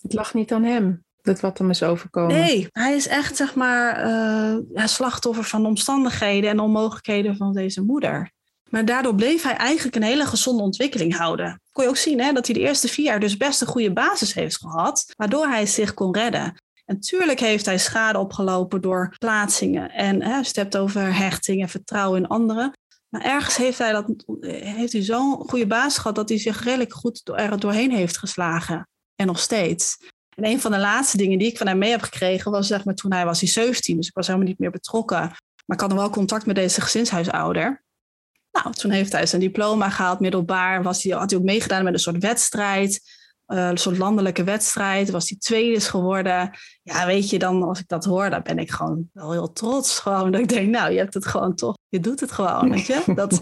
[0.00, 2.34] Het lag niet aan hem, dat wat hem is overkomen.
[2.34, 7.52] Nee, hij is echt zeg maar uh, ja, slachtoffer van de omstandigheden en onmogelijkheden van
[7.52, 8.32] deze moeder.
[8.72, 11.60] Maar daardoor bleef hij eigenlijk een hele gezonde ontwikkeling houden.
[11.72, 13.92] Kon je ook zien hè, dat hij de eerste vier jaar dus best een goede
[13.92, 16.54] basis heeft gehad, waardoor hij zich kon redden.
[16.84, 19.90] En tuurlijk heeft hij schade opgelopen door plaatsingen.
[19.90, 22.72] En hè, hebt over hechting en vertrouwen in anderen.
[23.08, 26.92] Maar ergens heeft hij, dat, heeft hij zo'n goede basis gehad dat hij zich redelijk
[26.92, 28.88] goed er doorheen heeft geslagen.
[29.14, 29.96] En nog steeds.
[30.36, 32.84] En een van de laatste dingen die ik van hem mee heb gekregen was zeg
[32.84, 33.96] maar toen hij was hij 17.
[33.96, 35.20] Dus ik was helemaal niet meer betrokken.
[35.66, 37.82] Maar ik had nog wel contact met deze gezinshuisouder.
[38.52, 40.82] Nou, toen heeft hij zijn diploma gehaald, middelbaar.
[40.82, 43.00] Was hij, had hij ook meegedaan met een soort wedstrijd.
[43.46, 45.10] Uh, een soort landelijke wedstrijd.
[45.10, 46.50] Was hij tweede geworden.
[46.82, 49.98] Ja, weet je, dan als ik dat hoor, dan ben ik gewoon wel heel trots.
[49.98, 51.76] Gewoon dat ik denk, nou, je hebt het gewoon toch.
[51.88, 53.02] Je doet het gewoon, weet je.
[53.14, 53.40] Dat,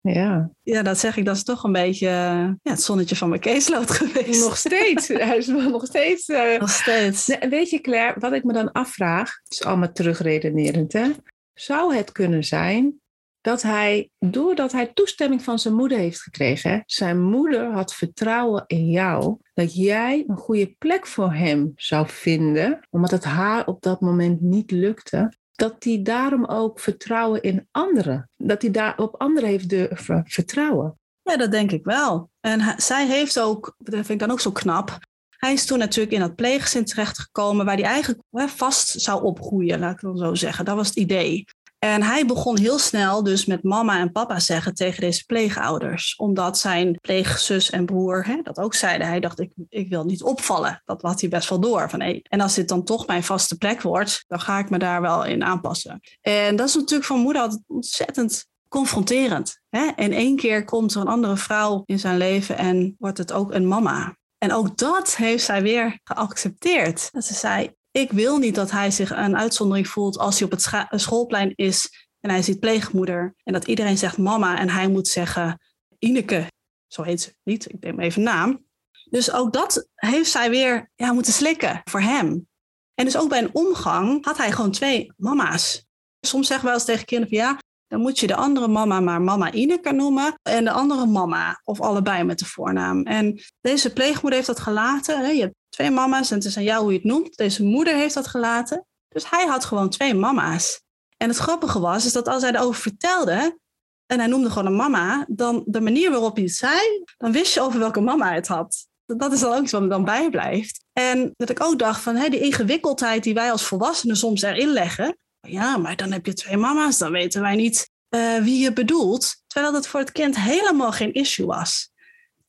[0.00, 0.50] ja.
[0.62, 1.24] ja, dat zeg ik.
[1.24, 4.44] Dat is toch een beetje ja, het zonnetje van mijn caseload geweest.
[4.44, 5.08] Nog steeds.
[5.28, 6.28] Hij is nog steeds.
[6.28, 6.58] Uh...
[6.58, 7.26] Nog steeds.
[7.26, 11.10] Nee, weet je, Claire, wat ik me dan afvraag, is allemaal terugredenerend, hè?
[11.54, 13.00] Zou het kunnen zijn
[13.42, 18.90] dat hij, doordat hij toestemming van zijn moeder heeft gekregen, zijn moeder had vertrouwen in
[18.90, 24.00] jou, dat jij een goede plek voor hem zou vinden, omdat het haar op dat
[24.00, 29.48] moment niet lukte, dat hij daarom ook vertrouwen in anderen, dat hij daar op anderen
[29.48, 30.98] heeft durven vertrouwen.
[31.22, 32.30] Ja, dat denk ik wel.
[32.40, 34.98] En zij heeft ook, dat vind ik dan ook zo knap,
[35.36, 39.94] hij is toen natuurlijk in dat pleeggezin terechtgekomen waar hij eigenlijk vast zou opgroeien, laat
[39.94, 40.64] ik dan zo zeggen.
[40.64, 41.44] Dat was het idee.
[41.84, 46.16] En hij begon heel snel dus met mama en papa zeggen tegen deze pleegouders.
[46.16, 49.06] Omdat zijn pleegzus en broer hè, dat ook zeiden.
[49.06, 50.82] Hij dacht, ik, ik wil niet opvallen.
[50.84, 51.90] Dat had hij best wel door.
[51.90, 54.78] Van, hey, en als dit dan toch mijn vaste plek wordt, dan ga ik me
[54.78, 56.00] daar wel in aanpassen.
[56.20, 59.60] En dat is natuurlijk van moeder altijd ontzettend confronterend.
[59.68, 59.90] Hè?
[59.96, 63.52] In één keer komt er een andere vrouw in zijn leven en wordt het ook
[63.52, 64.16] een mama.
[64.38, 67.08] En ook dat heeft zij weer geaccepteerd.
[67.12, 70.50] Dat ze zei, ik wil niet dat hij zich een uitzondering voelt als hij op
[70.50, 73.34] het schoolplein is en hij ziet pleegmoeder.
[73.42, 75.60] En dat iedereen zegt mama en hij moet zeggen
[75.98, 76.46] Ineke.
[76.86, 78.64] Zo heet ze niet, ik neem even naam.
[79.10, 82.48] Dus ook dat heeft zij weer ja, moeten slikken voor hem.
[82.94, 85.86] En dus ook bij een omgang had hij gewoon twee mama's.
[86.20, 89.00] Soms zeggen we wel eens tegen kinderen van ja, dan moet je de andere mama
[89.00, 93.02] maar mama Ineke noemen en de andere mama of allebei met de voornaam.
[93.02, 95.34] En deze pleegmoeder heeft dat gelaten.
[95.34, 97.36] Je hebt twee mama's en het is aan jou hoe je het noemt.
[97.36, 98.86] Deze moeder heeft dat gelaten.
[99.08, 100.82] Dus hij had gewoon twee mama's.
[101.16, 103.58] En het grappige was, is dat als hij erover vertelde,
[104.06, 107.54] en hij noemde gewoon een mama, dan de manier waarop hij het zei, dan wist
[107.54, 108.86] je over welke mama het had.
[109.06, 110.84] Dat is dan ook iets wat dan bijblijft.
[110.92, 114.68] En dat ik ook dacht van hè, die ingewikkeldheid die wij als volwassenen soms erin
[114.68, 115.16] leggen.
[115.40, 119.42] Ja, maar dan heb je twee mama's, dan weten wij niet uh, wie je bedoelt.
[119.46, 121.91] Terwijl dat voor het kind helemaal geen issue was.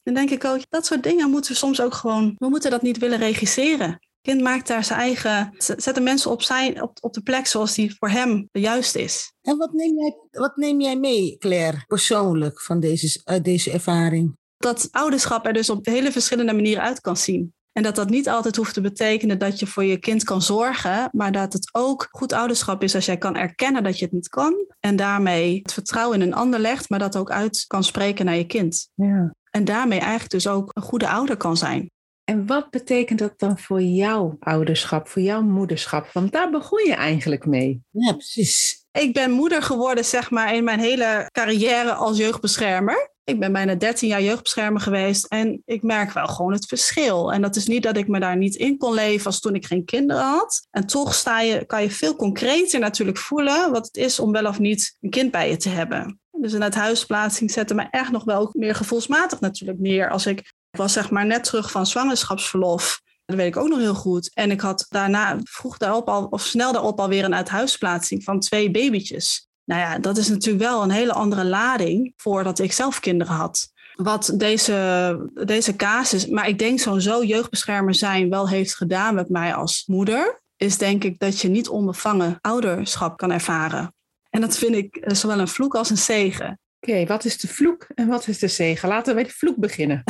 [0.04, 2.82] Dan denk ik ook, dat soort dingen moeten we soms ook gewoon, we moeten dat
[2.82, 4.00] niet willen regisseren.
[4.22, 7.74] Kind maakt daar zijn eigen, zet de mensen op, zijn, op, op de plek zoals
[7.74, 9.34] die voor hem de juiste is.
[9.42, 14.38] En wat neem jij, wat neem jij mee, Claire, persoonlijk van deze, uit deze ervaring?
[14.58, 17.54] Dat ouderschap er dus op hele verschillende manieren uit kan zien.
[17.74, 21.10] En dat dat niet altijd hoeft te betekenen dat je voor je kind kan zorgen,
[21.12, 24.30] maar dat het ook goed ouderschap is als jij kan erkennen dat je het niet
[24.30, 28.26] kan en daarmee het vertrouwen in een ander legt, maar dat ook uit kan spreken
[28.26, 28.90] naar je kind.
[28.96, 29.36] Ja.
[29.50, 31.92] En daarmee eigenlijk dus ook een goede ouder kan zijn.
[32.24, 36.10] En wat betekent dat dan voor jouw ouderschap, voor jouw moederschap?
[36.14, 37.82] Want daar begon je eigenlijk mee.
[37.90, 38.86] Ja, precies.
[38.92, 43.13] Ik ben moeder geworden, zeg maar, in mijn hele carrière als jeugdbeschermer.
[43.26, 47.34] Ik ben bijna 13 jaar jeugdbeschermer geweest en ik merk wel gewoon het verschil.
[47.34, 49.66] En dat is niet dat ik me daar niet in kon leven als toen ik
[49.66, 50.68] geen kinderen had.
[50.72, 54.46] En toch sta je, kan je veel concreter natuurlijk voelen wat het is om wel
[54.46, 56.20] of niet een kind bij je te hebben.
[56.32, 60.10] Dus een huisplaatsing zette me echt nog wel meer gevoelsmatig natuurlijk neer.
[60.10, 63.02] Als ik, ik was zeg maar net terug van zwangerschapsverlof.
[63.26, 64.34] Dat weet ik ook nog heel goed.
[64.34, 68.72] En ik had daarna vroeg daarop al, of snel daarop alweer een uithuisplaatsing van twee
[68.72, 69.48] babytjes.
[69.66, 73.72] Nou ja, dat is natuurlijk wel een hele andere lading voordat ik zelf kinderen had.
[73.94, 79.54] Wat deze, deze casus, maar ik denk sowieso jeugdbeschermer zijn wel heeft gedaan met mij
[79.54, 83.94] als moeder, is denk ik dat je niet onbevangen ouderschap kan ervaren.
[84.30, 86.60] En dat vind ik eh, zowel een vloek als een zegen.
[86.88, 88.90] Oké, wat is de vloek en wat is de zegen?
[88.90, 90.04] Laten we bij de vloek beginnen.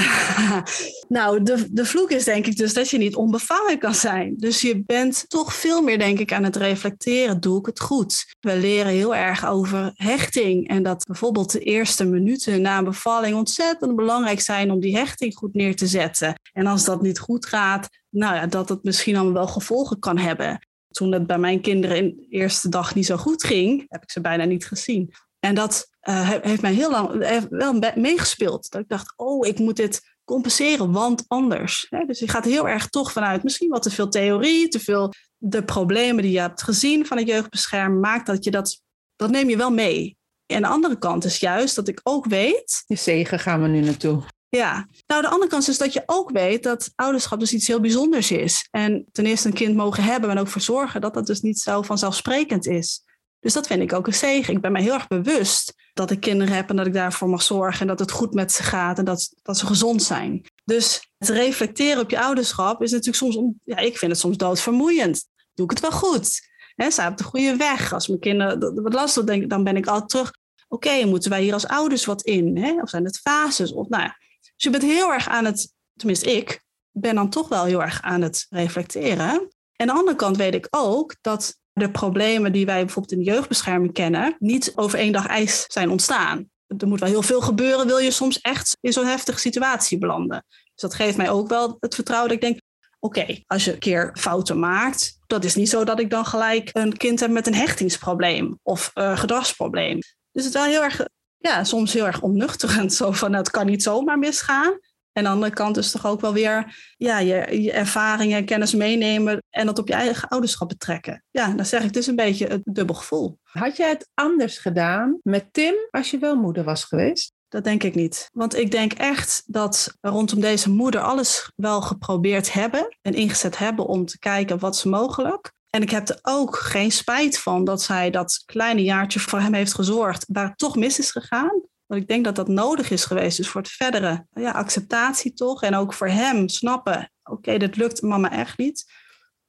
[1.07, 4.33] nou, de, de vloek is denk ik dus dat je niet onbevangen kan zijn.
[4.37, 7.39] Dus je bent toch veel meer, denk ik, aan het reflecteren.
[7.39, 8.35] Doe ik het goed?
[8.39, 10.67] We leren heel erg over hechting.
[10.67, 15.35] En dat bijvoorbeeld de eerste minuten na een bevalling ontzettend belangrijk zijn om die hechting
[15.35, 16.39] goed neer te zetten.
[16.53, 20.17] En als dat niet goed gaat, nou ja, dat het misschien dan wel gevolgen kan
[20.17, 20.67] hebben.
[20.91, 24.11] Toen het bij mijn kinderen in de eerste dag niet zo goed ging, heb ik
[24.11, 25.13] ze bijna niet gezien.
[25.39, 28.71] En dat uh, heeft mij heel lang wel meegespeeld.
[28.71, 31.87] Dat ik dacht, oh, ik moet dit compenseren, want anders.
[32.07, 35.63] Dus je gaat heel erg toch vanuit misschien wat te veel theorie, te veel de
[35.63, 38.81] problemen die je hebt gezien van het jeugdbescherm, maakt dat je dat,
[39.15, 40.17] dat neem je wel mee.
[40.45, 42.83] En de andere kant is juist dat ik ook weet.
[42.85, 44.23] De zegen gaan we nu naartoe.
[44.49, 47.79] Ja, nou de andere kant is dat je ook weet dat ouderschap dus iets heel
[47.79, 48.67] bijzonders is.
[48.71, 51.59] En ten eerste een kind mogen hebben, maar ook voor zorgen dat dat dus niet
[51.59, 53.03] zo vanzelfsprekend is.
[53.43, 54.53] Dus dat vind ik ook een zegen.
[54.53, 57.41] Ik ben mij heel erg bewust dat ik kinderen heb en dat ik daarvoor mag
[57.41, 60.45] zorgen en dat het goed met ze gaat en dat, dat ze gezond zijn.
[60.65, 65.25] Dus het reflecteren op je ouderschap is natuurlijk soms, ja, ik vind het soms doodvermoeiend.
[65.53, 66.51] Doe ik het wel goed?
[66.75, 67.93] He, sta op de goede weg?
[67.93, 70.33] Als mijn kinderen wat lastig denken, dan ben ik altijd terug.
[70.67, 72.57] Oké, moeten wij hier als ouders wat in?
[72.57, 72.81] Hè?
[72.81, 73.73] Of zijn het fases?
[73.73, 74.17] Of, nou ja.
[74.39, 78.01] Dus je bent heel erg aan het, tenminste ik, ben dan toch wel heel erg
[78.01, 79.29] aan het reflecteren.
[79.75, 83.25] En aan de andere kant weet ik ook dat de problemen die wij bijvoorbeeld in
[83.25, 86.51] de jeugdbescherming kennen, niet over één dag ijs zijn ontstaan.
[86.77, 90.45] Er moet wel heel veel gebeuren, wil je soms echt in zo'n heftige situatie belanden.
[90.49, 92.61] Dus dat geeft mij ook wel het vertrouwen dat ik denk,
[92.99, 96.69] oké, als je een keer fouten maakt, dat is niet zo dat ik dan gelijk
[96.73, 99.99] een kind heb met een hechtingsprobleem of uh, gedragsprobleem.
[100.31, 101.07] Dus het is wel heel erg,
[101.37, 102.93] ja, soms heel erg onnuchterend.
[102.93, 104.79] Zo van, het kan niet zomaar misgaan.
[105.13, 108.45] En aan de andere kant is toch ook wel weer ja, je, je ervaringen en
[108.45, 111.23] kennis meenemen en dat op je eigen ouderschap betrekken.
[111.31, 113.37] Ja, dan zeg ik, het is een beetje het dubbel gevoel.
[113.43, 117.33] Had jij het anders gedaan met Tim als je wel moeder was geweest?
[117.49, 118.29] Dat denk ik niet.
[118.33, 123.85] Want ik denk echt dat rondom deze moeder alles wel geprobeerd hebben en ingezet hebben
[123.85, 125.51] om te kijken wat is mogelijk.
[125.69, 129.53] En ik heb er ook geen spijt van dat zij dat kleine jaartje voor hem
[129.53, 131.61] heeft gezorgd, waar het toch mis is gegaan.
[131.93, 133.37] Want ik denk dat dat nodig is geweest.
[133.37, 135.63] Dus voor het verdere ja, acceptatie toch.
[135.63, 138.91] En ook voor hem snappen, oké, dat lukt mama echt niet.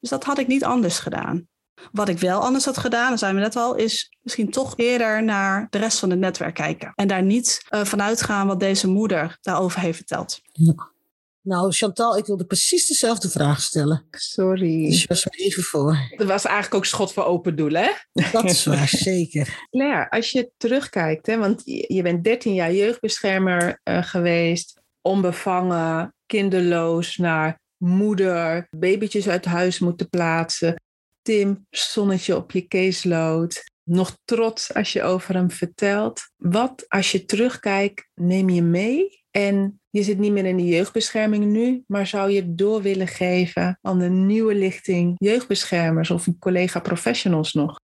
[0.00, 1.48] Dus dat had ik niet anders gedaan.
[1.92, 5.24] Wat ik wel anders had gedaan, dat zijn we net al, is misschien toch eerder
[5.24, 6.92] naar de rest van het netwerk kijken.
[6.94, 10.40] En daar niet uh, vanuit gaan wat deze moeder daarover heeft verteld.
[10.52, 10.92] Ja.
[11.44, 14.06] Nou, Chantal, ik wilde precies dezelfde vraag stellen.
[14.10, 14.86] Sorry.
[14.86, 15.98] Dus je was er even voor.
[16.16, 17.90] Dat was eigenlijk ook schot voor open doel, hè?
[18.32, 19.66] Dat is waar, zeker.
[19.70, 27.16] Claire, als je terugkijkt, hè, want je bent 13 jaar jeugdbeschermer uh, geweest, onbevangen, kinderloos,
[27.16, 30.82] naar moeder, babytjes uit huis moeten plaatsen.
[31.22, 33.62] Tim, zonnetje op je caseload.
[33.82, 36.20] Nog trots als je over hem vertelt.
[36.36, 39.24] Wat als je terugkijkt, neem je mee?
[39.30, 43.78] En je zit niet meer in de jeugdbescherming nu, maar zou je door willen geven
[43.82, 47.80] aan de nieuwe lichting jeugdbeschermers of collega professionals nog?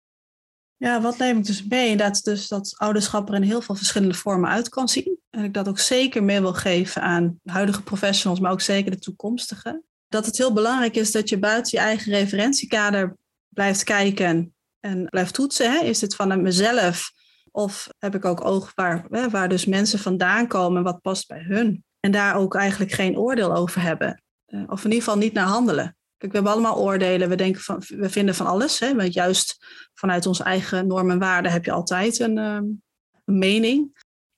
[0.77, 1.97] Ja, wat neem ik dus mee?
[1.97, 5.18] Dat, dus dat ouderschap er in heel veel verschillende vormen uit kan zien.
[5.31, 8.99] En ik dat ook zeker mee wil geven aan huidige professionals, maar ook zeker de
[8.99, 9.83] toekomstige.
[10.09, 13.16] Dat het heel belangrijk is dat je buiten je eigen referentiekader
[13.49, 15.71] blijft kijken en blijft toetsen.
[15.71, 15.85] Hè?
[15.85, 17.12] Is dit van mezelf
[17.51, 21.87] of heb ik ook oog waar, waar dus mensen vandaan komen, wat past bij hun?
[22.00, 24.22] En daar ook eigenlijk geen oordeel over hebben.
[24.46, 25.96] Uh, of in ieder geval niet naar handelen.
[26.16, 27.28] Kijk, we hebben allemaal oordelen.
[27.28, 28.78] We, denken van, we vinden van alles.
[28.78, 28.94] Hè?
[28.94, 32.82] Want juist vanuit onze eigen normen en waarden heb je altijd een, um,
[33.24, 33.90] een mening.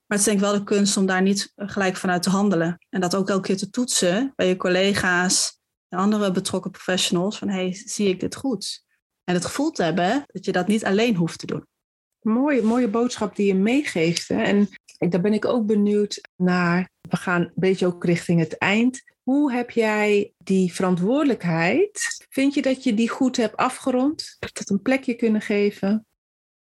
[0.07, 2.79] Maar het is denk ik wel de kunst om daar niet gelijk vanuit te handelen.
[2.89, 7.39] En dat ook elke keer te toetsen bij je collega's en andere betrokken professionals.
[7.39, 8.85] Van, hey, zie ik dit goed?
[9.25, 11.67] En het gevoel te hebben dat je dat niet alleen hoeft te doen.
[12.21, 14.29] Mooie, mooie boodschap die je meegeeft.
[14.29, 14.43] Hè?
[14.43, 16.91] En daar ben ik ook benieuwd naar.
[17.09, 19.03] We gaan een beetje ook richting het eind.
[19.23, 22.25] Hoe heb jij die verantwoordelijkheid?
[22.29, 24.37] Vind je dat je die goed hebt afgerond?
[24.39, 26.07] Dat een plekje kunnen geven?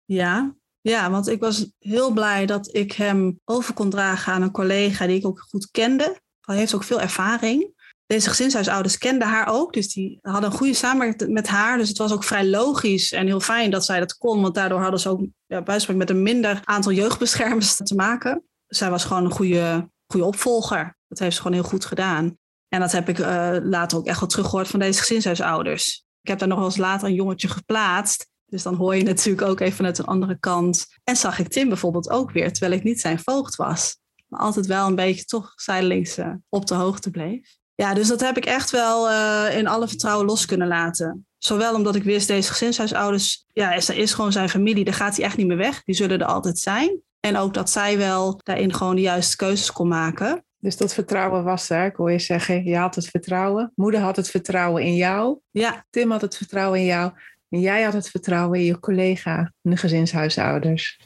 [0.04, 4.50] Ja, ja, want ik was heel blij dat ik hem over kon dragen aan een
[4.50, 6.20] collega die ik ook goed kende.
[6.40, 7.74] Hij heeft ook veel ervaring
[8.06, 9.72] deze gezinshuisouders kenden haar ook.
[9.72, 11.78] Dus die hadden een goede samenwerking met haar.
[11.78, 14.42] Dus het was ook vrij logisch en heel fijn dat zij dat kon.
[14.42, 15.62] Want daardoor hadden ze ook ja,
[15.94, 18.44] met een minder aantal jeugdbeschermers te maken.
[18.66, 20.96] Zij was gewoon een goede, goede opvolger.
[21.08, 22.38] Dat heeft ze gewoon heel goed gedaan.
[22.68, 26.04] En dat heb ik uh, later ook echt wel teruggehoord van deze gezinshuisouders.
[26.20, 28.28] Ik heb daar nog wel eens later een jongetje geplaatst.
[28.46, 30.86] Dus dan hoor je natuurlijk ook even vanuit een andere kant.
[31.04, 33.98] En zag ik Tim bijvoorbeeld ook weer, terwijl ik niet zijn voogd was.
[34.26, 37.56] Maar altijd wel een beetje toch zijdelings uh, op de hoogte bleef.
[37.76, 41.26] Ja, dus dat heb ik echt wel uh, in alle vertrouwen los kunnen laten.
[41.38, 45.24] Zowel omdat ik wist, deze gezinshuisouders, ja, is, is gewoon zijn familie, daar gaat hij
[45.24, 45.82] echt niet meer weg.
[45.84, 47.00] Die zullen er altijd zijn.
[47.20, 50.44] En ook dat zij wel daarin gewoon de juiste keuzes kon maken.
[50.58, 51.86] Dus dat vertrouwen was er.
[51.86, 53.72] Ik hoor je zeggen, je had het vertrouwen.
[53.74, 55.38] Moeder had het vertrouwen in jou.
[55.50, 55.86] Ja.
[55.90, 57.12] Tim had het vertrouwen in jou.
[57.48, 61.00] En jij had het vertrouwen in je collega, de gezinshuishouders.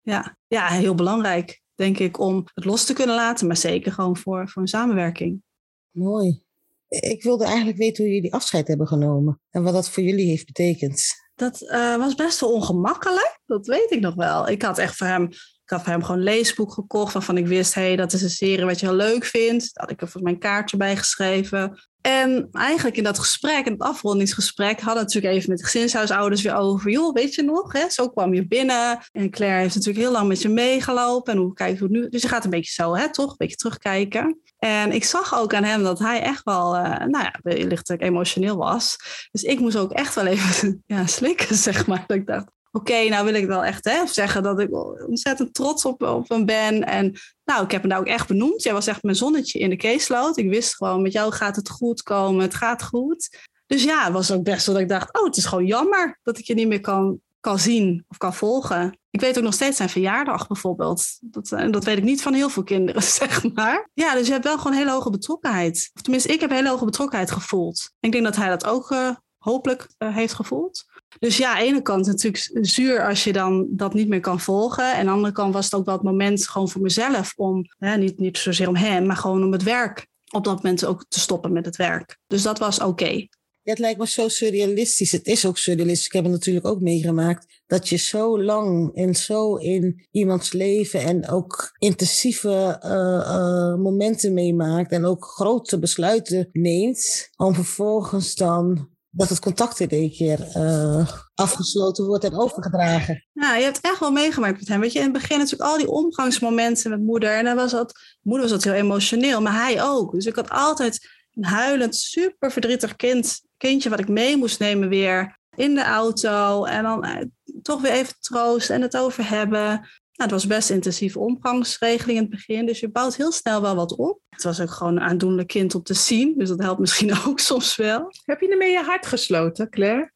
[0.00, 3.46] Ja, ja heel belangrijk, denk ik, om het los te kunnen laten.
[3.46, 5.42] Maar zeker gewoon voor, voor een samenwerking.
[5.92, 6.42] Mooi.
[6.88, 10.46] Ik wilde eigenlijk weten hoe jullie afscheid hebben genomen en wat dat voor jullie heeft
[10.46, 11.10] betekend.
[11.34, 14.48] Dat uh, was best wel ongemakkelijk, dat weet ik nog wel.
[14.48, 15.24] Ik had echt voor hem,
[15.62, 18.22] ik had voor hem gewoon een leesboek gekocht waarvan ik wist, hé, hey, dat is
[18.22, 19.74] een serie wat je heel leuk vindt.
[19.74, 21.90] Daar had ik er voor mijn kaartje bij geschreven.
[22.02, 26.54] En eigenlijk in dat gesprek, in het afrondingsgesprek, hadden natuurlijk even met de gezinshuisouders weer
[26.54, 26.90] over.
[26.90, 27.90] Joh, weet je nog, hè?
[27.90, 28.98] zo kwam je binnen.
[29.12, 31.32] En Claire heeft natuurlijk heel lang met je meegelopen.
[31.32, 32.08] En hoe kijk je nu?
[32.08, 33.30] Dus je gaat een beetje zo, hè, toch?
[33.30, 34.40] Een beetje terugkijken.
[34.58, 38.56] En ik zag ook aan hem dat hij echt wel, uh, nou ja, lichtelijk emotioneel
[38.56, 38.96] was.
[39.30, 42.04] Dus ik moest ook echt wel even ja, slikken, zeg maar.
[42.06, 44.74] Dat ik dacht, oké, nou wil ik wel echt hè, zeggen dat ik
[45.08, 46.86] ontzettend trots op, op hem ben.
[46.86, 48.62] En nou, ik heb hem nou ook echt benoemd.
[48.62, 50.36] Jij was echt mijn zonnetje in de caseload.
[50.36, 52.42] Ik wist gewoon, met jou gaat het goed komen.
[52.42, 53.38] Het gaat goed.
[53.66, 56.18] Dus ja, het was ook best wel dat ik dacht, oh, het is gewoon jammer
[56.22, 58.98] dat ik je niet meer kan, kan zien of kan volgen.
[59.10, 61.04] Ik weet ook nog steeds zijn verjaardag bijvoorbeeld.
[61.20, 63.88] Dat, en dat weet ik niet van heel veel kinderen, zeg maar.
[63.94, 65.90] Ja, dus je hebt wel gewoon hele hoge betrokkenheid.
[65.94, 67.92] Of tenminste, ik heb hele hoge betrokkenheid gevoeld.
[68.00, 70.84] ik denk dat hij dat ook uh, hopelijk uh, heeft gevoeld.
[71.18, 74.40] Dus ja, aan de ene kant natuurlijk zuur als je dan dat niet meer kan
[74.40, 74.92] volgen.
[74.92, 77.64] En aan de andere kant was het ook wel het moment gewoon voor mezelf om,
[77.78, 81.04] hè, niet, niet zozeer om hem, maar gewoon om het werk op dat moment ook
[81.08, 82.18] te stoppen met het werk.
[82.26, 83.26] Dus dat was oké.
[83.62, 85.12] Het lijkt me zo surrealistisch.
[85.12, 86.06] Het is ook surrealistisch.
[86.06, 87.62] Ik heb het natuurlijk ook meegemaakt.
[87.66, 94.34] Dat je zo lang en zo in iemands leven en ook intensieve uh, uh, momenten
[94.34, 94.92] meemaakt.
[94.92, 97.28] En ook grote besluiten neemt.
[97.36, 103.26] Om vervolgens dan dat het contact in één keer uh, afgesloten wordt en overgedragen.
[103.32, 104.80] Ja, je hebt echt wel meegemaakt met hem.
[104.80, 107.36] Weet je, in het begin natuurlijk al die omgangsmomenten met moeder.
[107.36, 110.12] En dan was dat, moeder was dat heel emotioneel, maar hij ook.
[110.12, 114.88] Dus ik had altijd een huilend, super verdrietig kind, kindje wat ik mee moest nemen
[114.88, 117.24] weer in de auto en dan eh,
[117.62, 119.88] toch weer even troosten en het over hebben.
[120.12, 123.74] Nou, het was best intensieve omgangsregeling in het begin, dus je bouwt heel snel wel
[123.74, 124.20] wat op.
[124.28, 127.38] Het was ook gewoon een aandoenlijk kind om te zien, dus dat helpt misschien ook
[127.38, 128.12] soms wel.
[128.24, 130.12] Heb je ermee je hart gesloten, Claire?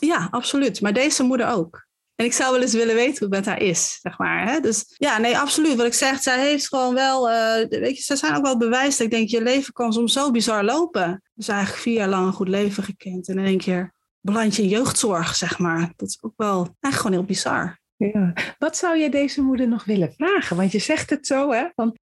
[0.00, 0.80] Ja, absoluut.
[0.80, 1.88] Maar deze moeder ook.
[2.14, 4.48] En ik zou wel eens willen weten hoe het met haar is, zeg maar.
[4.48, 4.60] Hè?
[4.60, 5.76] Dus ja, nee, absoluut.
[5.76, 8.96] Wat ik zeg, zij heeft gewoon wel, uh, weet je, ze zijn ook wel bewijs
[8.96, 11.22] dat ik denk, je leven kan soms zo bizar lopen.
[11.34, 14.62] Dus eigenlijk vier jaar lang een goed leven gekend en in één keer beland je
[14.62, 15.92] in jeugdzorg, zeg maar.
[15.96, 17.79] Dat is ook wel eigenlijk gewoon heel bizar.
[18.08, 18.32] Ja.
[18.58, 20.56] Wat zou je deze moeder nog willen vragen?
[20.56, 21.66] Want je zegt het zo, hè?
[21.74, 21.96] Van,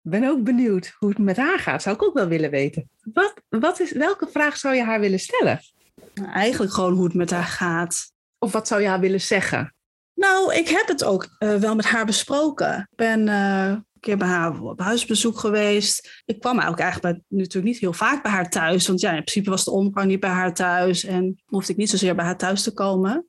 [0.00, 1.82] ben ook benieuwd hoe het met haar gaat.
[1.82, 2.90] Zou ik ook wel willen weten.
[3.12, 5.60] Wat, wat is, welke vraag zou je haar willen stellen?
[6.32, 8.12] Eigenlijk gewoon hoe het met haar gaat.
[8.38, 9.74] Of wat zou je haar willen zeggen?
[10.14, 12.78] Nou, ik heb het ook uh, wel met haar besproken.
[12.78, 16.22] Ik ben uh, een keer bij haar op huisbezoek geweest.
[16.24, 18.86] Ik kwam ook eigenlijk bij, natuurlijk niet heel vaak bij haar thuis.
[18.86, 21.04] Want ja, in principe was de omgang niet bij haar thuis.
[21.04, 23.26] En hoefde ik niet zozeer bij haar thuis te komen.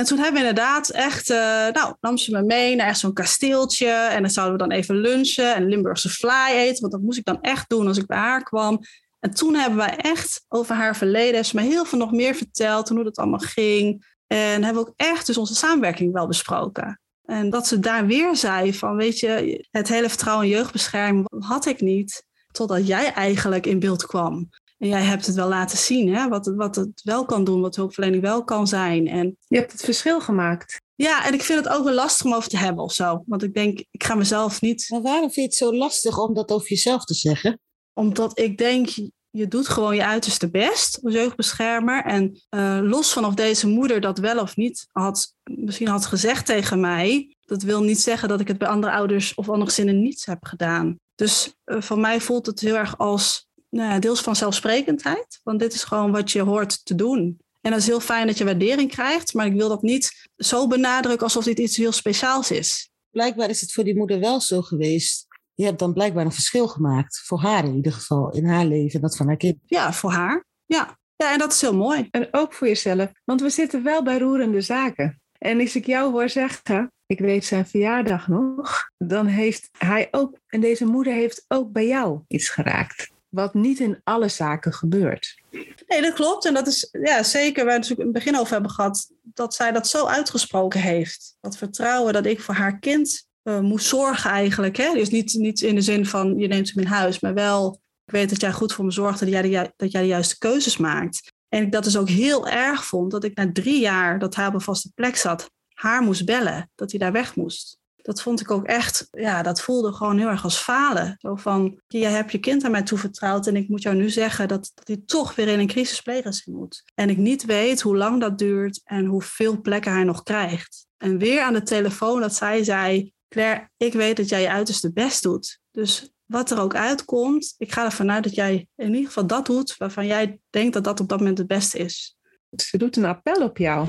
[0.00, 1.36] En toen hebben we inderdaad echt, uh,
[1.72, 3.88] nou, nam ze me mee naar echt zo'n kasteeltje.
[3.88, 6.80] En dan zouden we dan even lunchen en Limburgse fly eten.
[6.80, 8.80] Want dat moest ik dan echt doen als ik bij haar kwam.
[9.18, 12.88] En toen hebben wij echt over haar verleden, ze me heel veel nog meer verteld.
[12.88, 14.06] Hoe dat allemaal ging.
[14.26, 17.00] En hebben we ook echt dus onze samenwerking wel besproken.
[17.24, 21.66] En dat ze daar weer zei van, weet je, het hele vertrouwen in jeugdbescherming had
[21.66, 22.24] ik niet.
[22.52, 24.48] Totdat jij eigenlijk in beeld kwam.
[24.80, 26.28] En jij hebt het wel laten zien, hè?
[26.28, 29.06] Wat, het, wat het wel kan doen, wat hulpverlening wel kan zijn.
[29.08, 30.80] En je hebt het verschil gemaakt.
[30.94, 33.22] Ja, en ik vind het ook wel lastig om over te hebben of zo.
[33.26, 34.86] Want ik denk, ik ga mezelf niet.
[34.88, 37.60] Maar waarom vind je het zo lastig om dat over jezelf te zeggen?
[37.92, 38.88] Omdat ik denk,
[39.30, 42.04] je doet gewoon je uiterste best als jeugdbeschermer.
[42.04, 46.46] En uh, los van of deze moeder dat wel of niet had, misschien had gezegd
[46.46, 50.02] tegen mij, dat wil niet zeggen dat ik het bij andere ouders of andere gezinnen
[50.02, 50.96] niets heb gedaan.
[51.14, 55.40] Dus uh, van mij voelt het heel erg als nou ja, deels van zelfsprekendheid.
[55.42, 57.38] Want dit is gewoon wat je hoort te doen.
[57.60, 60.66] En dat is heel fijn dat je waardering krijgt, maar ik wil dat niet zo
[60.66, 62.90] benadrukken alsof dit iets heel speciaals is.
[63.10, 65.28] Blijkbaar is het voor die moeder wel zo geweest
[65.60, 67.22] je hebt dan blijkbaar een verschil gemaakt.
[67.24, 69.56] Voor haar in ieder geval, in haar leven, dat van haar kind.
[69.66, 70.44] Ja, voor haar.
[70.66, 70.98] Ja.
[71.16, 72.08] ja, en dat is heel mooi.
[72.10, 75.20] En ook voor jezelf, want we zitten wel bij roerende zaken.
[75.38, 80.38] En als ik jou hoor zeggen, ik weet zijn verjaardag nog, dan heeft hij ook,
[80.46, 83.10] en deze moeder heeft ook bij jou iets geraakt.
[83.30, 85.40] Wat niet in alle zaken gebeurt.
[85.86, 86.44] Nee, dat klopt.
[86.44, 89.54] En dat is ja, zeker waar we het in het begin over hebben gehad, dat
[89.54, 91.36] zij dat zo uitgesproken heeft.
[91.40, 94.76] Dat vertrouwen dat ik voor haar kind uh, moest zorgen eigenlijk.
[94.76, 94.92] Hè?
[94.92, 98.16] Dus niet, niet in de zin van je neemt hem in huis, maar wel ik
[98.16, 100.76] weet dat jij goed voor me zorgt dat jij de, dat jij de juiste keuzes
[100.76, 101.32] maakt.
[101.48, 104.46] En ik dat dus ook heel erg vond dat ik na drie jaar dat hij
[104.46, 107.78] op een vaste plek zat, haar moest bellen, dat hij daar weg moest.
[108.10, 111.14] Dat vond ik ook echt, ja, dat voelde gewoon heel erg als falen.
[111.18, 114.48] Zo van, jij hebt je kind aan mij toevertrouwd en ik moet jou nu zeggen
[114.48, 116.82] dat, hij toch weer in een crisispleeggezin moet.
[116.94, 120.86] En ik niet weet hoe lang dat duurt en hoeveel plekken hij nog krijgt.
[120.96, 124.92] En weer aan de telefoon dat zij zei, Claire, ik weet dat jij je uiterste
[124.92, 125.60] best doet.
[125.70, 129.46] Dus wat er ook uitkomt, ik ga ervan uit dat jij in ieder geval dat
[129.46, 132.16] doet waarvan jij denkt dat dat op dat moment het beste is.
[132.56, 133.88] Ze doet een appel op jou.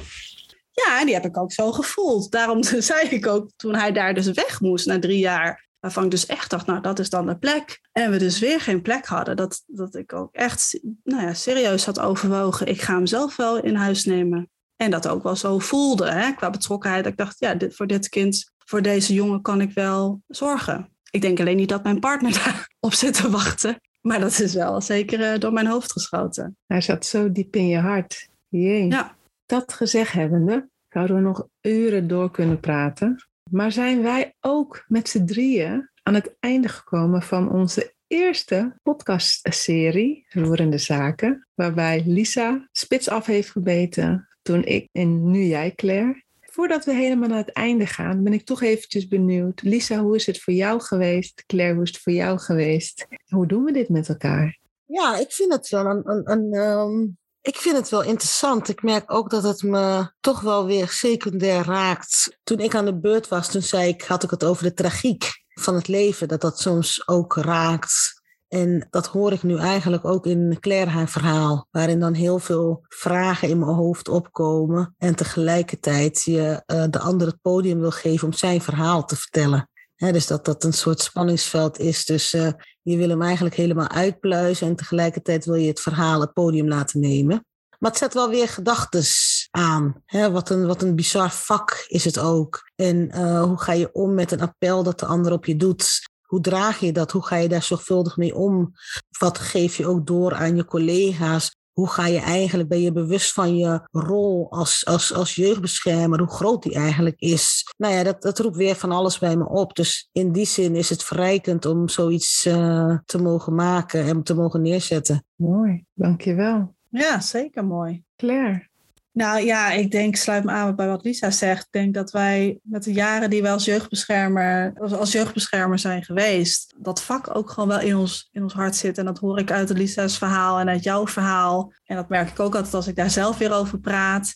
[0.71, 2.31] Ja, en die heb ik ook zo gevoeld.
[2.31, 5.69] Daarom zei ik ook toen hij daar dus weg moest na drie jaar.
[5.79, 7.79] Waarvan ik dus echt dacht, nou dat is dan de plek.
[7.91, 9.37] En we dus weer geen plek hadden.
[9.37, 12.67] Dat, dat ik ook echt nou ja, serieus had overwogen.
[12.67, 14.49] Ik ga hem zelf wel in huis nemen.
[14.75, 17.05] En dat ook wel zo voelde hè, qua betrokkenheid.
[17.05, 20.89] Ik dacht, ja, dit, voor dit kind voor deze jongen kan ik wel zorgen.
[21.09, 23.81] Ik denk alleen niet dat mijn partner daarop zit te wachten.
[24.01, 26.57] Maar dat is wel zeker eh, door mijn hoofd geschoten.
[26.67, 28.29] Hij zat zo diep in je hart.
[28.47, 28.87] Jee.
[28.87, 29.15] Ja.
[29.51, 33.27] Dat gezegd hebbende, zouden we nog uren door kunnen praten.
[33.49, 40.25] Maar zijn wij ook met z'n drieën aan het einde gekomen van onze eerste podcastserie,
[40.29, 46.23] Roerende Zaken, waarbij Lisa spits af heeft gebeten toen ik en nu jij, Claire.
[46.41, 49.61] Voordat we helemaal naar het einde gaan, ben ik toch eventjes benieuwd.
[49.61, 51.43] Lisa, hoe is het voor jou geweest?
[51.45, 53.07] Claire, hoe is het voor jou geweest?
[53.27, 54.59] Hoe doen we dit met elkaar?
[54.85, 57.07] Ja, ik vind het wel een, een, een ehm,
[57.41, 58.69] ik vind het wel interessant.
[58.69, 62.37] Ik merk ook dat het me toch wel weer secundair raakt.
[62.43, 65.43] Toen ik aan de beurt was, toen zei ik, had ik het over de tragiek
[65.53, 66.27] van het leven.
[66.27, 68.19] Dat dat soms ook raakt.
[68.47, 72.85] En dat hoor ik nu eigenlijk ook in Claire haar verhaal, waarin dan heel veel
[72.87, 78.27] vragen in mijn hoofd opkomen en tegelijkertijd je uh, de ander het podium wil geven
[78.27, 79.69] om zijn verhaal te vertellen.
[80.09, 84.67] Dus dat dat een soort spanningsveld is tussen uh, je wil hem eigenlijk helemaal uitpluizen
[84.67, 87.45] en tegelijkertijd wil je het verhaal het podium laten nemen.
[87.79, 89.03] Maar het zet wel weer gedachten
[89.51, 90.01] aan.
[90.05, 90.31] Hè?
[90.31, 92.71] Wat, een, wat een bizar vak is het ook.
[92.75, 96.09] En uh, hoe ga je om met een appel dat de ander op je doet?
[96.21, 97.11] Hoe draag je dat?
[97.11, 98.71] Hoe ga je daar zorgvuldig mee om?
[99.19, 101.55] Wat geef je ook door aan je collega's?
[101.73, 106.31] Hoe ga je eigenlijk, ben je bewust van je rol als, als, als jeugdbeschermer, hoe
[106.31, 107.73] groot die eigenlijk is.
[107.77, 109.75] Nou ja, dat, dat roept weer van alles bij me op.
[109.75, 114.33] Dus in die zin is het verrijkend om zoiets uh, te mogen maken en te
[114.33, 115.25] mogen neerzetten.
[115.35, 116.75] Mooi, dankjewel.
[116.89, 118.03] Ja, zeker mooi.
[118.15, 118.69] Claire.
[119.13, 121.65] Nou ja, ik denk, sluit me aan bij wat Lisa zegt.
[121.65, 126.75] Ik denk dat wij met de jaren die wij als jeugdbeschermer, als jeugdbeschermer zijn geweest,
[126.77, 128.97] dat vak ook gewoon wel in ons, in ons hart zit.
[128.97, 131.73] En dat hoor ik uit Lisa's verhaal en uit jouw verhaal.
[131.83, 134.33] En dat merk ik ook altijd als ik daar zelf weer over praat.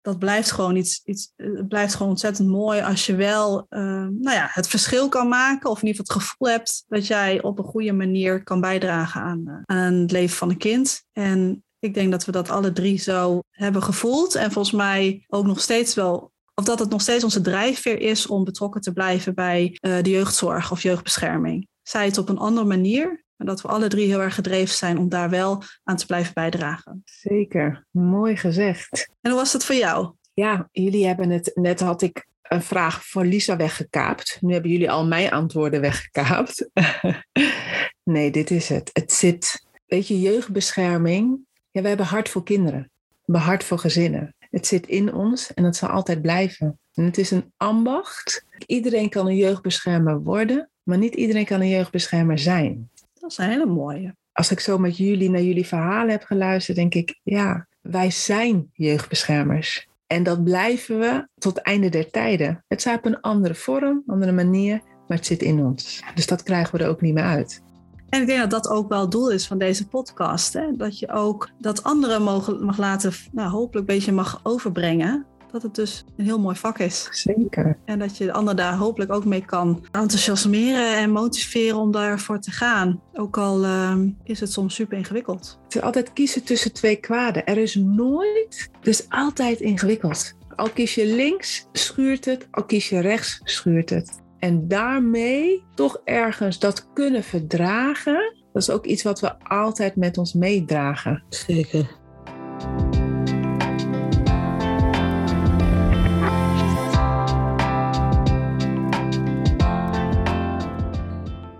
[0.00, 4.32] Dat blijft gewoon iets, iets het blijft gewoon ontzettend mooi als je wel uh, nou
[4.32, 5.70] ja, het verschil kan maken.
[5.70, 9.20] Of in ieder geval het gevoel hebt dat jij op een goede manier kan bijdragen
[9.20, 11.04] aan, uh, aan het leven van een kind.
[11.12, 14.34] En ik denk dat we dat alle drie zo hebben gevoeld.
[14.34, 18.26] En volgens mij ook nog steeds wel, of dat het nog steeds onze drijfveer is
[18.26, 21.68] om betrokken te blijven bij uh, de jeugdzorg of jeugdbescherming.
[21.82, 24.98] Zij het op een andere manier, maar dat we alle drie heel erg gedreven zijn
[24.98, 27.02] om daar wel aan te blijven bijdragen.
[27.04, 29.08] Zeker, mooi gezegd.
[29.20, 30.12] En hoe was dat voor jou?
[30.34, 34.38] Ja, jullie hebben het, net had ik een vraag voor Lisa weggekaapt.
[34.40, 36.68] Nu hebben jullie al mijn antwoorden weggekaapt.
[38.04, 38.90] nee, dit is het.
[38.92, 42.80] Het zit, weet je, jeugdbescherming ja, we hebben hart voor kinderen.
[42.80, 44.34] We hebben hart voor gezinnen.
[44.38, 46.78] Het zit in ons en het zal altijd blijven.
[46.94, 48.46] En het is een ambacht.
[48.66, 52.90] Iedereen kan een jeugdbeschermer worden, maar niet iedereen kan een jeugdbeschermer zijn.
[53.14, 54.16] Dat is een hele mooie.
[54.32, 58.70] Als ik zo met jullie naar jullie verhalen heb geluisterd, denk ik, ja, wij zijn
[58.72, 59.88] jeugdbeschermers.
[60.06, 62.64] En dat blijven we tot het einde der tijden.
[62.68, 66.02] Het staat op een andere vorm, andere manier, maar het zit in ons.
[66.14, 67.62] Dus dat krijgen we er ook niet meer uit.
[68.12, 70.52] En ik denk dat dat ook wel het doel is van deze podcast.
[70.52, 70.76] Hè?
[70.76, 75.26] Dat je ook dat anderen mogen, mag laten, nou, hopelijk een beetje mag overbrengen.
[75.50, 77.08] Dat het dus een heel mooi vak is.
[77.10, 77.78] Zeker.
[77.84, 82.40] En dat je de ander daar hopelijk ook mee kan enthousiasmeren en motiveren om daarvoor
[82.40, 83.00] te gaan.
[83.12, 85.58] Ook al uh, is het soms super ingewikkeld.
[85.64, 87.46] Het is altijd kiezen tussen twee kwaden.
[87.46, 90.32] Er is nooit, is altijd ingewikkeld.
[90.56, 92.48] Al kies je links, schuurt het.
[92.50, 94.21] Al kies je rechts, schuurt het.
[94.42, 100.18] En daarmee toch ergens dat kunnen verdragen, dat is ook iets wat we altijd met
[100.18, 101.22] ons meedragen.
[101.28, 101.90] Zeker.